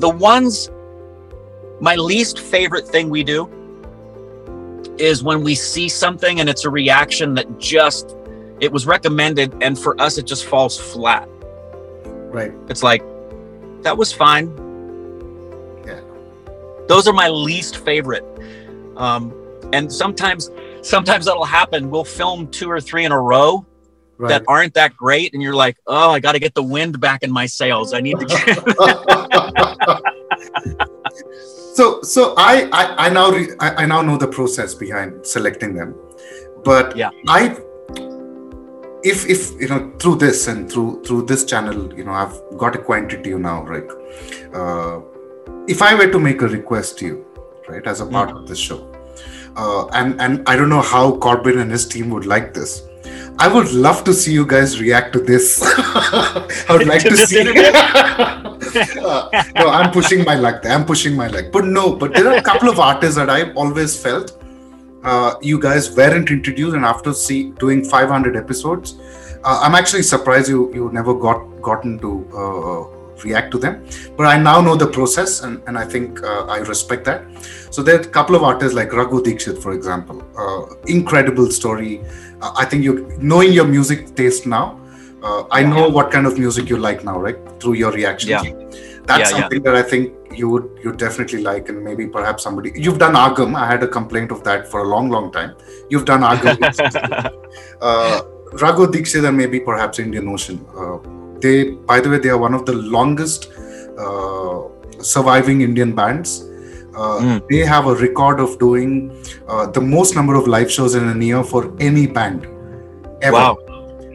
The 0.00 0.08
ones, 0.08 0.70
my 1.80 1.94
least 1.94 2.38
favorite 2.38 2.88
thing 2.88 3.10
we 3.10 3.22
do 3.22 3.50
is 4.96 5.22
when 5.22 5.44
we 5.44 5.54
see 5.54 5.90
something 5.90 6.40
and 6.40 6.48
it's 6.48 6.64
a 6.64 6.70
reaction 6.70 7.34
that 7.34 7.58
just 7.58 8.16
it 8.60 8.72
was 8.72 8.86
recommended, 8.86 9.54
and 9.62 9.78
for 9.78 10.00
us 10.00 10.16
it 10.16 10.24
just 10.24 10.46
falls 10.46 10.80
flat. 10.80 11.28
Right. 12.32 12.52
It's 12.70 12.82
like 12.82 13.02
that 13.82 13.98
was 13.98 14.10
fine 14.10 14.63
those 16.88 17.08
are 17.08 17.12
my 17.12 17.28
least 17.28 17.78
favorite. 17.78 18.24
Um, 18.96 19.34
and 19.72 19.92
sometimes, 19.92 20.50
sometimes 20.82 21.24
that'll 21.24 21.44
happen. 21.44 21.90
We'll 21.90 22.04
film 22.04 22.46
two 22.48 22.70
or 22.70 22.80
three 22.80 23.04
in 23.04 23.12
a 23.12 23.20
row 23.20 23.66
right. 24.18 24.28
that 24.28 24.44
aren't 24.46 24.74
that 24.74 24.96
great, 24.96 25.34
and 25.34 25.42
you're 25.42 25.54
like, 25.54 25.76
"Oh, 25.86 26.10
I 26.10 26.20
got 26.20 26.32
to 26.32 26.38
get 26.38 26.54
the 26.54 26.62
wind 26.62 27.00
back 27.00 27.22
in 27.22 27.32
my 27.32 27.46
sails. 27.46 27.94
I 27.94 28.00
need 28.00 28.18
to." 28.20 28.26
Get- 28.26 28.44
so, 31.74 32.02
so 32.02 32.34
I, 32.36 32.68
I, 32.72 33.06
I 33.06 33.08
now, 33.08 33.30
re- 33.30 33.54
I, 33.60 33.82
I 33.82 33.86
now 33.86 34.02
know 34.02 34.16
the 34.16 34.28
process 34.28 34.74
behind 34.74 35.26
selecting 35.26 35.74
them, 35.74 35.94
but 36.64 36.96
yeah, 36.96 37.10
I 37.28 37.56
if 39.04 39.28
if 39.28 39.52
you 39.60 39.68
know 39.68 39.92
through 39.98 40.16
this 40.16 40.48
and 40.48 40.70
through 40.70 41.02
through 41.04 41.26
this 41.26 41.44
channel 41.44 41.92
you 41.94 42.04
know 42.04 42.12
i've 42.12 42.40
got 42.56 42.74
acquainted 42.74 43.22
to 43.22 43.28
you 43.28 43.38
now 43.38 43.62
right 43.62 43.86
uh, 44.54 45.00
if 45.66 45.82
I 45.82 45.94
were 45.94 46.10
to 46.10 46.18
make 46.18 46.42
a 46.42 46.48
request 46.48 46.98
to 46.98 47.06
you, 47.06 47.26
right, 47.68 47.86
as 47.86 48.00
a 48.00 48.06
part 48.06 48.30
mm. 48.30 48.42
of 48.42 48.48
this 48.48 48.58
show. 48.58 48.90
Uh, 49.56 49.86
and 49.88 50.20
and 50.20 50.42
I 50.48 50.56
don't 50.56 50.68
know 50.68 50.82
how 50.82 51.16
Corbin 51.18 51.58
and 51.58 51.70
his 51.70 51.86
team 51.86 52.10
would 52.10 52.26
like 52.26 52.52
this. 52.54 52.82
I 53.38 53.48
would 53.48 53.72
love 53.72 54.04
to 54.04 54.14
see 54.14 54.32
you 54.32 54.46
guys 54.46 54.80
react 54.80 55.12
to 55.14 55.20
this. 55.20 55.60
I 55.64 56.66
would 56.70 56.86
like 56.86 57.02
to, 57.02 57.10
to 57.10 57.16
see. 57.16 57.40
uh, 59.00 59.42
no, 59.56 59.68
I'm 59.70 59.90
pushing 59.90 60.24
my 60.24 60.34
luck. 60.34 60.62
There. 60.62 60.72
I'm 60.72 60.84
pushing 60.84 61.16
my 61.16 61.26
luck. 61.28 61.46
But 61.52 61.64
no, 61.64 61.94
but 61.96 62.14
there 62.14 62.28
are 62.28 62.36
a 62.36 62.42
couple 62.42 62.68
of 62.68 62.78
artists 62.78 63.16
that 63.16 63.30
I've 63.30 63.56
always 63.56 64.00
felt 64.00 64.40
uh, 65.04 65.34
you 65.42 65.58
guys 65.60 65.94
weren't 65.96 66.30
introduced, 66.30 66.74
and 66.74 66.84
after 66.84 67.12
see 67.12 67.50
doing 67.52 67.84
500 67.84 68.36
episodes, 68.36 68.98
uh, 69.44 69.60
I'm 69.62 69.74
actually 69.74 70.02
surprised 70.02 70.48
you 70.48 70.72
you 70.74 70.90
never 70.92 71.14
got 71.14 71.44
gotten 71.60 71.98
to 72.00 72.28
uh, 72.34 72.93
react 73.22 73.50
to 73.52 73.58
them. 73.58 73.84
But 74.16 74.26
I 74.26 74.36
now 74.38 74.60
know 74.60 74.76
the 74.76 74.86
process, 74.86 75.42
and, 75.42 75.62
and 75.66 75.78
I 75.78 75.84
think 75.84 76.22
uh, 76.22 76.46
I 76.46 76.58
respect 76.58 77.04
that. 77.04 77.24
So 77.70 77.82
there 77.82 77.96
are 77.96 78.00
a 78.00 78.04
couple 78.04 78.36
of 78.36 78.42
artists 78.42 78.74
like 78.74 78.92
Raghu 78.92 79.22
Dixit, 79.22 79.58
for 79.58 79.72
example. 79.72 80.22
Uh, 80.36 80.74
incredible 80.86 81.50
story. 81.50 82.02
Uh, 82.40 82.52
I 82.56 82.64
think 82.64 82.82
you 82.84 83.16
knowing 83.20 83.52
your 83.52 83.66
music 83.66 84.14
taste 84.16 84.46
now. 84.46 84.80
Uh, 85.22 85.44
I 85.50 85.62
know 85.62 85.88
what 85.88 86.10
kind 86.10 86.26
of 86.26 86.38
music 86.38 86.68
you 86.68 86.76
like 86.76 87.02
now, 87.02 87.18
right? 87.18 87.38
Through 87.58 87.74
your 87.74 87.92
reactions. 87.92 88.30
Yeah. 88.30 88.42
That's 89.06 89.30
yeah, 89.30 89.40
something 89.40 89.64
yeah. 89.64 89.72
that 89.72 89.76
I 89.76 89.82
think 89.82 90.12
you 90.38 90.48
would 90.48 90.78
you 90.82 90.92
definitely 90.92 91.42
like, 91.42 91.68
and 91.68 91.82
maybe 91.82 92.06
perhaps 92.06 92.42
somebody 92.42 92.72
you've 92.74 92.98
done 92.98 93.14
Agam. 93.14 93.54
I 93.54 93.66
had 93.66 93.82
a 93.82 93.88
complaint 93.88 94.30
of 94.30 94.44
that 94.44 94.68
for 94.68 94.80
a 94.80 94.88
long, 94.88 95.10
long 95.10 95.32
time. 95.32 95.56
You've 95.90 96.04
done 96.04 96.20
Agam. 96.20 96.58
uh, 97.80 98.22
Raghu 98.52 98.90
Dixit 98.90 99.24
and 99.24 99.36
maybe 99.36 99.60
perhaps 99.60 99.98
Indian 99.98 100.28
Ocean. 100.28 100.64
They 101.44 101.56
by 101.92 102.00
the 102.00 102.10
way 102.10 102.18
they 102.18 102.30
are 102.30 102.38
one 102.38 102.54
of 102.54 102.64
the 102.64 102.74
longest 102.96 103.52
uh, 103.98 104.62
surviving 105.12 105.60
indian 105.68 105.94
bands. 106.00 106.34
Uh, 106.94 107.18
mm. 107.20 107.48
they 107.50 107.62
have 107.74 107.86
a 107.92 107.94
record 107.96 108.38
of 108.38 108.58
doing 108.58 108.90
uh, 109.48 109.66
the 109.66 109.80
most 109.80 110.14
number 110.14 110.34
of 110.40 110.46
live 110.46 110.70
shows 110.70 110.94
in 110.94 111.08
a 111.08 111.24
year 111.24 111.42
for 111.42 111.62
any 111.80 112.06
band 112.06 112.46
ever. 113.20 113.32
Wow. 113.32 113.58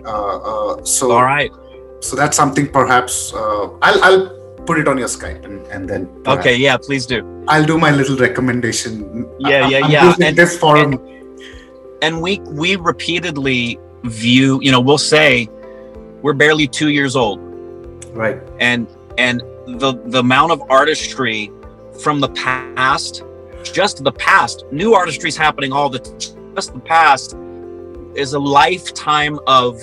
Uh, 0.06 0.38
uh, 0.52 0.84
so 0.86 1.12
all 1.12 1.26
right. 1.26 1.52
so 2.00 2.16
that's 2.16 2.38
something 2.38 2.72
perhaps 2.72 3.34
uh, 3.34 3.68
I'll, 3.82 4.04
I'll 4.04 4.30
put 4.66 4.80
it 4.80 4.88
on 4.88 4.98
your 4.98 5.10
skype 5.10 5.44
and, 5.44 5.68
and 5.68 5.90
then 5.90 6.08
perhaps, 6.24 6.40
okay 6.40 6.56
yeah 6.56 6.78
please 6.78 7.06
do. 7.06 7.20
I'll 7.50 7.66
do 7.66 7.78
my 7.78 7.92
little 7.92 8.18
recommendation. 8.18 9.28
Yeah 9.40 9.68
yeah 9.68 9.86
I'm 9.86 9.92
yeah. 9.92 10.16
and, 10.22 10.38
this 10.38 10.58
forum. 10.58 10.94
and, 10.94 11.44
and 12.02 12.22
we 12.22 12.40
we 12.64 12.76
repeatedly 12.78 13.78
view 14.04 14.60
you 14.62 14.72
know 14.72 14.80
we'll 14.80 14.98
say 14.98 15.50
we're 16.22 16.34
barely 16.34 16.68
two 16.68 16.90
years 16.90 17.16
old. 17.16 17.40
Right. 18.16 18.42
And 18.60 18.88
and 19.18 19.42
the 19.68 20.02
the 20.06 20.20
amount 20.20 20.52
of 20.52 20.62
artistry 20.70 21.52
from 22.02 22.20
the 22.20 22.30
past 22.30 23.24
just 23.64 24.04
the 24.04 24.12
past 24.12 24.64
new 24.72 24.94
artistry 24.94 25.30
is 25.30 25.38
happening 25.38 25.72
all 25.72 25.90
the 25.90 26.00
just 26.56 26.74
the 26.74 26.80
past 26.80 27.36
is 28.16 28.34
a 28.34 28.40
lifetime 28.40 29.38
of 29.48 29.76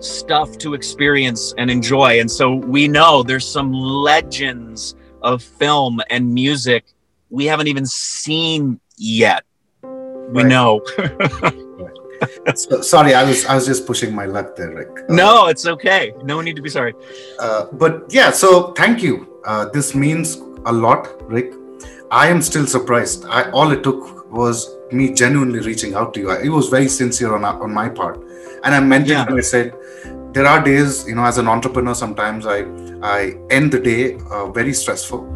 stuff 0.00 0.56
to 0.58 0.74
experience 0.74 1.54
and 1.58 1.70
enjoy. 1.70 2.20
And 2.20 2.30
so 2.30 2.54
we 2.54 2.88
know 2.88 3.22
there's 3.22 3.46
some 3.46 3.72
legends 3.72 4.94
of 5.22 5.42
film 5.42 6.00
and 6.10 6.32
music 6.32 6.84
we 7.30 7.46
haven't 7.46 7.68
even 7.68 7.86
seen 7.86 8.80
yet. 8.96 9.44
We 9.82 9.88
right. 9.88 10.46
know 10.46 10.80
so, 12.54 12.80
sorry, 12.82 13.14
I 13.14 13.24
was 13.24 13.44
I 13.46 13.54
was 13.54 13.66
just 13.66 13.86
pushing 13.86 14.14
my 14.14 14.26
luck 14.26 14.56
there, 14.56 14.74
Rick. 14.74 14.88
Uh, 15.08 15.14
no, 15.14 15.46
it's 15.48 15.66
okay. 15.66 16.12
No 16.22 16.40
need 16.40 16.56
to 16.56 16.62
be 16.62 16.68
sorry. 16.68 16.94
Uh, 17.38 17.66
but 17.72 18.04
yeah, 18.10 18.30
so 18.30 18.72
thank 18.72 19.02
you. 19.02 19.40
Uh, 19.44 19.66
this 19.66 19.94
means 19.94 20.36
a 20.66 20.72
lot, 20.72 21.08
Rick. 21.30 21.54
I 22.10 22.28
am 22.28 22.42
still 22.42 22.66
surprised. 22.66 23.24
I, 23.26 23.50
all 23.50 23.70
it 23.70 23.82
took 23.82 24.30
was 24.30 24.76
me 24.92 25.12
genuinely 25.12 25.60
reaching 25.60 25.94
out 25.94 26.14
to 26.14 26.20
you. 26.20 26.30
It 26.30 26.48
was 26.48 26.68
very 26.68 26.88
sincere 26.88 27.34
on 27.34 27.44
on 27.44 27.72
my 27.72 27.88
part, 27.88 28.22
and 28.64 28.74
I 28.74 28.80
meant 28.80 29.06
yeah. 29.06 29.22
it 29.22 29.32
I 29.32 29.40
said 29.40 29.74
there 30.32 30.46
are 30.46 30.62
days, 30.62 31.06
you 31.08 31.14
know, 31.14 31.24
as 31.24 31.38
an 31.38 31.48
entrepreneur, 31.48 31.94
sometimes 31.94 32.46
I 32.46 32.64
I 33.02 33.36
end 33.50 33.72
the 33.72 33.80
day 33.80 34.18
uh, 34.30 34.50
very 34.50 34.72
stressful. 34.72 35.26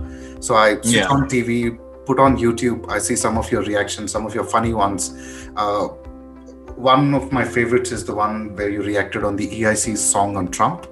So 0.41 0.55
I 0.55 0.81
sit 0.83 0.95
yeah. 0.95 1.09
on 1.09 1.29
TV, 1.29 1.79
put 2.05 2.19
on 2.21 2.37
YouTube. 2.37 2.91
I 2.91 2.99
see 2.99 3.17
some 3.17 3.39
of 3.39 3.51
your 3.51 3.63
reactions, 3.63 4.13
some 4.13 4.27
of 4.27 4.35
your 4.35 4.45
funny 4.45 4.75
ones. 4.75 5.49
Uh, 5.57 5.89
one 6.77 7.15
of 7.15 7.33
my 7.33 7.45
favorites 7.45 7.93
is 7.93 8.05
the 8.05 8.15
one 8.15 8.55
where 8.57 8.69
you 8.69 8.83
reacted 8.83 9.25
on 9.25 9.37
the 9.37 9.47
EIC's 9.47 10.05
song 10.05 10.37
on 10.37 10.49
Trump. 10.49 10.87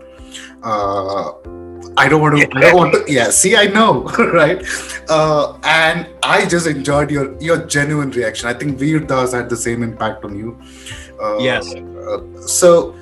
Uh, 0.62 1.32
I 1.96 2.08
don't 2.08 2.22
want 2.22 2.38
to. 2.38 2.56
I 2.56 2.60
don't 2.60 2.76
want 2.76 2.94
to. 2.94 3.12
Yeah, 3.12 3.30
see, 3.30 3.56
I 3.56 3.66
know, 3.66 4.04
right? 4.32 4.64
Uh, 5.08 5.58
and 5.64 6.08
I 6.22 6.46
just 6.46 6.66
enjoyed 6.66 7.10
your 7.10 7.40
your 7.40 7.66
genuine 7.66 8.10
reaction. 8.10 8.48
I 8.48 8.54
think 8.54 8.78
Veer 8.78 9.00
Das 9.00 9.32
had 9.32 9.50
the 9.50 9.56
same 9.56 9.82
impact 9.82 10.24
on 10.24 10.36
you. 10.36 10.58
Uh, 11.20 11.38
yes. 11.38 11.74
Uh, 11.74 12.40
so 12.46 12.94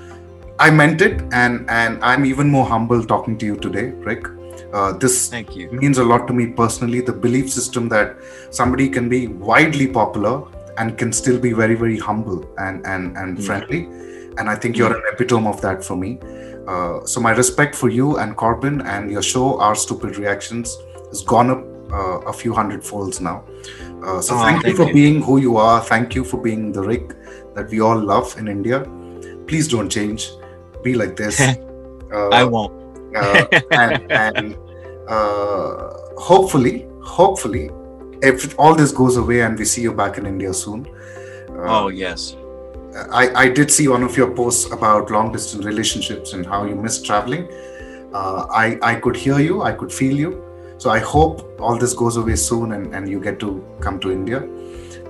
I 0.59 0.71
meant 0.71 1.01
it, 1.01 1.23
and 1.33 1.69
and 1.71 2.03
I'm 2.03 2.25
even 2.25 2.51
more 2.51 2.67
humble 2.67 3.05
talking 3.05 3.39
to 3.39 3.47
you 3.47 3.57
today, 3.57 3.91
Rick. 3.91 4.27
Uh, 4.73 4.93
this 4.93 5.33
means 5.33 5.99
a 5.99 6.05
lot 6.05 6.27
to 6.29 6.33
me 6.33 6.47
personally. 6.47 7.01
The 7.01 7.13
belief 7.13 7.51
system 7.51 7.89
that 7.89 8.17
somebody 8.51 8.89
can 8.89 9.09
be 9.09 9.27
widely 9.27 9.87
popular 9.87 10.43
and 10.79 10.97
can 10.99 11.13
still 11.13 11.39
be 11.39 11.53
very 11.53 11.75
very 11.75 11.99
humble 11.99 12.45
and 12.59 12.87
and 12.87 13.17
and 13.17 13.39
mm. 13.39 13.45
friendly. 13.45 13.89
And 14.39 14.49
i 14.49 14.55
think 14.55 14.77
you're 14.77 14.97
an 14.97 15.03
epitome 15.13 15.49
of 15.49 15.61
that 15.61 15.85
for 15.85 15.97
me. 15.97 16.19
Uh, 16.67 17.05
so 17.05 17.21
my 17.21 17.33
respect 17.33 17.75
for 17.75 17.89
you 17.89 18.19
and 18.19 18.37
corbin 18.37 18.81
and 18.83 19.11
your 19.11 19.23
show 19.23 19.59
our 19.61 19.75
stupid 19.75 20.17
reactions 20.17 20.79
has 21.09 21.23
gone 21.23 21.51
up 21.51 21.65
uh, 21.93 22.21
a 22.21 22.33
few 22.33 22.55
hundred 22.55 22.85
folds 22.85 23.21
now. 23.21 23.45
Uh, 24.05 24.21
so 24.21 24.35
oh, 24.35 24.39
thank, 24.39 24.63
thank, 24.63 24.67
you 24.67 24.77
for 24.77 24.87
you. 24.87 24.95
being 24.95 25.23
who 25.23 25.39
you 25.39 25.57
are. 25.57 25.81
Thank 25.81 26.15
you 26.15 26.25
for 26.25 26.41
being 26.41 26.73
the 26.73 26.83
rick 26.83 27.17
that 27.55 27.69
we 27.71 27.81
all 27.81 27.99
love 27.99 28.37
in 28.39 28.49
india. 28.49 28.87
Please 29.47 29.69
don't 29.69 29.91
change. 29.91 30.31
Be 30.85 30.95
like 30.95 31.17
this. 31.17 31.41
I 32.33 32.45
won't. 32.45 32.73
uh, 33.17 33.47
and, 33.73 34.13
and 34.13 34.57
uh, 35.09 35.93
hopefully 36.17 36.87
hopefully 37.03 37.71
if 38.23 38.59
all 38.59 38.75
this 38.75 38.93
goes 38.93 39.17
away 39.17 39.41
and 39.43 39.59
we 39.59 39.65
see 39.65 39.83
you 39.83 39.93
back 39.93 40.19
in 40.19 40.27
India 40.27 40.53
soon. 40.53 40.87
Uh, 41.51 41.85
oh 41.85 41.89
yes. 41.89 42.37
I, 43.13 43.45
I 43.45 43.49
did 43.49 43.71
see 43.71 43.87
one 43.89 44.03
of 44.03 44.17
your 44.17 44.35
posts 44.35 44.71
about 44.73 45.11
long 45.11 45.33
distance 45.33 45.65
relationships 45.65 46.33
and 46.33 46.45
how 46.45 46.65
you 46.65 46.75
miss 46.75 47.01
traveling. 47.01 47.49
Uh, 48.13 48.47
I, 48.51 48.79
I 48.83 48.95
could 48.97 49.17
hear 49.17 49.39
you, 49.39 49.63
I 49.63 49.73
could 49.73 49.93
feel 49.93 50.17
you. 50.17 50.45
So 50.79 50.91
I 50.91 50.99
hope 50.99 51.61
all 51.61 51.77
this 51.77 51.93
goes 51.93 52.17
away 52.17 52.37
soon 52.37 52.73
and, 52.73 52.95
and 52.95 53.09
you 53.09 53.21
get 53.21 53.39
to 53.41 53.65
come 53.81 54.01
to 54.01 54.11
India. 54.11 54.43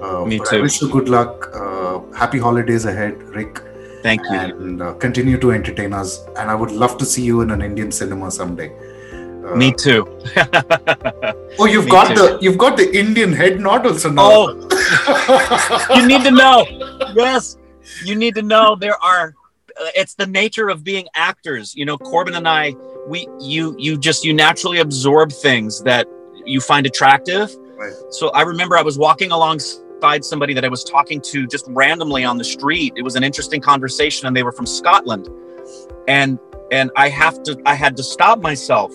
Uh, 0.02 0.24
Me 0.24 0.38
too. 0.38 0.58
I 0.58 0.60
wish 0.60 0.80
you 0.82 0.90
good 0.90 1.08
luck. 1.08 1.50
Uh, 1.54 2.00
happy 2.12 2.38
holidays 2.38 2.84
ahead, 2.84 3.22
Rick. 3.34 3.62
Thank 4.02 4.22
you. 4.22 4.36
And 4.36 4.82
uh, 4.82 4.94
continue 4.94 5.38
to 5.38 5.52
entertain 5.52 5.92
us. 5.92 6.26
And 6.36 6.50
I 6.50 6.54
would 6.54 6.72
love 6.72 6.98
to 6.98 7.04
see 7.04 7.22
you 7.22 7.42
in 7.42 7.50
an 7.50 7.62
Indian 7.62 7.92
cinema 7.92 8.30
someday. 8.30 8.72
Uh, 9.44 9.56
Me 9.56 9.72
too. 9.72 10.06
oh, 11.58 11.64
you've 11.66 11.86
Me 11.86 11.90
got 11.90 12.08
too. 12.08 12.14
the 12.14 12.38
you've 12.40 12.58
got 12.58 12.76
the 12.76 12.96
Indian 12.96 13.32
head 13.32 13.60
nod 13.60 13.86
also 13.86 14.10
now. 14.10 14.22
Oh, 14.30 15.92
you 15.96 16.06
need 16.06 16.22
to 16.24 16.30
know. 16.30 16.66
Yes, 17.14 17.56
you 18.04 18.14
need 18.14 18.34
to 18.34 18.42
know. 18.42 18.76
There 18.76 19.02
are. 19.02 19.34
Uh, 19.80 19.86
it's 19.94 20.14
the 20.14 20.26
nature 20.26 20.68
of 20.68 20.84
being 20.84 21.06
actors. 21.14 21.74
You 21.74 21.84
know, 21.84 21.96
Corbin 21.96 22.34
and 22.34 22.46
I. 22.46 22.74
We 23.08 23.28
you 23.40 23.74
you 23.78 23.98
just 23.98 24.24
you 24.24 24.34
naturally 24.34 24.78
absorb 24.78 25.32
things 25.32 25.82
that 25.84 26.06
you 26.44 26.60
find 26.60 26.86
attractive. 26.86 27.50
Right. 27.76 27.92
So 28.10 28.28
I 28.30 28.42
remember 28.42 28.76
I 28.76 28.82
was 28.82 28.98
walking 28.98 29.30
alongside 29.32 30.24
somebody 30.24 30.52
that 30.54 30.64
I 30.64 30.68
was 30.68 30.84
talking 30.84 31.20
to 31.22 31.46
just 31.46 31.66
randomly 31.68 32.24
on 32.24 32.36
the 32.36 32.44
street. 32.44 32.92
It 32.96 33.02
was 33.02 33.16
an 33.16 33.24
interesting 33.24 33.60
conversation, 33.60 34.26
and 34.26 34.36
they 34.36 34.42
were 34.42 34.52
from 34.52 34.66
Scotland, 34.66 35.28
and 36.08 36.38
and 36.70 36.90
I 36.94 37.08
have 37.08 37.42
to 37.44 37.58
I 37.64 37.74
had 37.74 37.96
to 37.96 38.02
stop 38.02 38.40
myself 38.40 38.92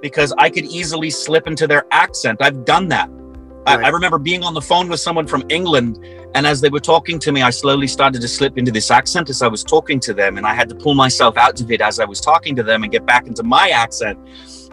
because 0.00 0.32
I 0.38 0.50
could 0.50 0.64
easily 0.64 1.10
slip 1.10 1.46
into 1.46 1.66
their 1.66 1.86
accent. 1.90 2.40
I've 2.42 2.64
done 2.64 2.88
that. 2.88 3.08
Right. 3.10 3.80
I, 3.80 3.86
I, 3.86 3.88
remember 3.88 4.18
being 4.18 4.42
on 4.42 4.54
the 4.54 4.60
phone 4.60 4.88
with 4.88 5.00
someone 5.00 5.26
from 5.26 5.44
England, 5.50 5.98
and 6.34 6.46
as 6.46 6.60
they 6.60 6.70
were 6.70 6.80
talking 6.80 7.18
to 7.18 7.32
me, 7.32 7.42
I 7.42 7.50
slowly 7.50 7.86
started 7.86 8.22
to 8.22 8.28
slip 8.28 8.56
into 8.56 8.72
this 8.72 8.90
accent 8.90 9.28
as 9.28 9.42
I 9.42 9.48
was 9.48 9.62
talking 9.62 10.00
to 10.00 10.14
them, 10.14 10.38
and 10.38 10.46
I 10.46 10.54
had 10.54 10.68
to 10.70 10.74
pull 10.74 10.94
myself 10.94 11.36
out 11.36 11.60
of 11.60 11.70
it 11.70 11.80
as 11.82 12.00
I 12.00 12.06
was 12.06 12.20
talking 12.20 12.56
to 12.56 12.62
them 12.62 12.84
and 12.84 12.90
get 12.90 13.04
back 13.04 13.26
into 13.26 13.42
my 13.42 13.68
accent. 13.68 14.18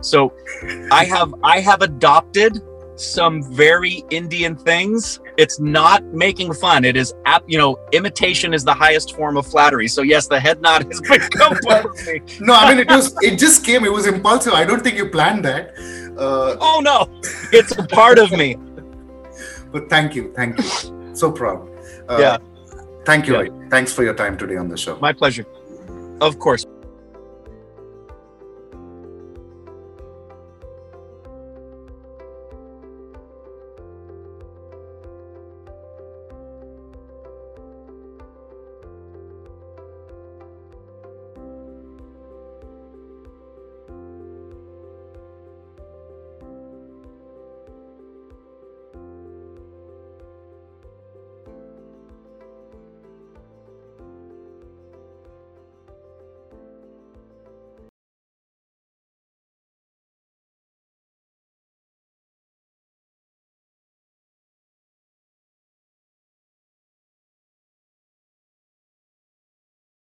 So, 0.02 0.34
I 0.92 1.04
have 1.06 1.34
I 1.44 1.60
have 1.60 1.82
adopted 1.82 2.62
some 2.98 3.44
very 3.44 4.04
Indian 4.10 4.56
things. 4.56 5.20
It's 5.38 5.60
not 5.60 6.04
making 6.06 6.54
fun. 6.54 6.84
It 6.84 6.98
is, 6.98 7.14
you 7.48 7.58
know, 7.58 7.80
imitation 7.94 8.54
is 8.54 8.64
the 8.64 8.74
highest 8.74 9.16
form 9.16 9.38
of 9.38 9.46
flattery. 9.46 9.88
So 9.88 10.02
yes, 10.02 10.28
the 10.28 10.40
head 10.40 10.62
nod 10.62 10.86
has 10.86 11.02
become 11.02 11.58
part 11.60 11.86
of 11.86 12.08
me. 12.08 12.22
no, 12.40 12.54
I 12.54 12.70
mean 12.70 12.80
it 12.80 12.90
was. 12.90 13.16
It 13.22 13.38
just 13.38 13.64
came. 13.64 13.86
It 13.86 13.94
was 13.94 14.08
impulsive. 14.08 14.54
I 14.54 14.66
don't 14.66 14.84
think 14.84 14.98
you 14.98 15.10
planned 15.10 15.46
that. 15.46 15.74
Uh, 16.18 16.58
oh 16.60 16.82
no, 16.84 17.08
it's 17.52 17.78
a 17.78 17.84
part 17.84 18.18
of 18.18 18.32
me. 18.32 18.58
But 19.72 19.90
thank 19.90 20.16
you, 20.16 20.34
thank 20.34 20.58
you. 20.58 21.12
So 21.14 21.32
proud. 21.32 21.70
Uh, 22.10 22.18
yeah. 22.20 22.38
Thank 23.06 23.28
you. 23.28 23.42
Yeah. 23.42 23.70
Thanks 23.70 23.94
for 23.94 24.04
your 24.04 24.14
time 24.14 24.38
today 24.38 24.58
on 24.58 24.68
the 24.68 24.78
show. 24.78 24.98
My 25.00 25.14
pleasure. 25.14 25.46
Of 26.20 26.40
course. 26.40 26.66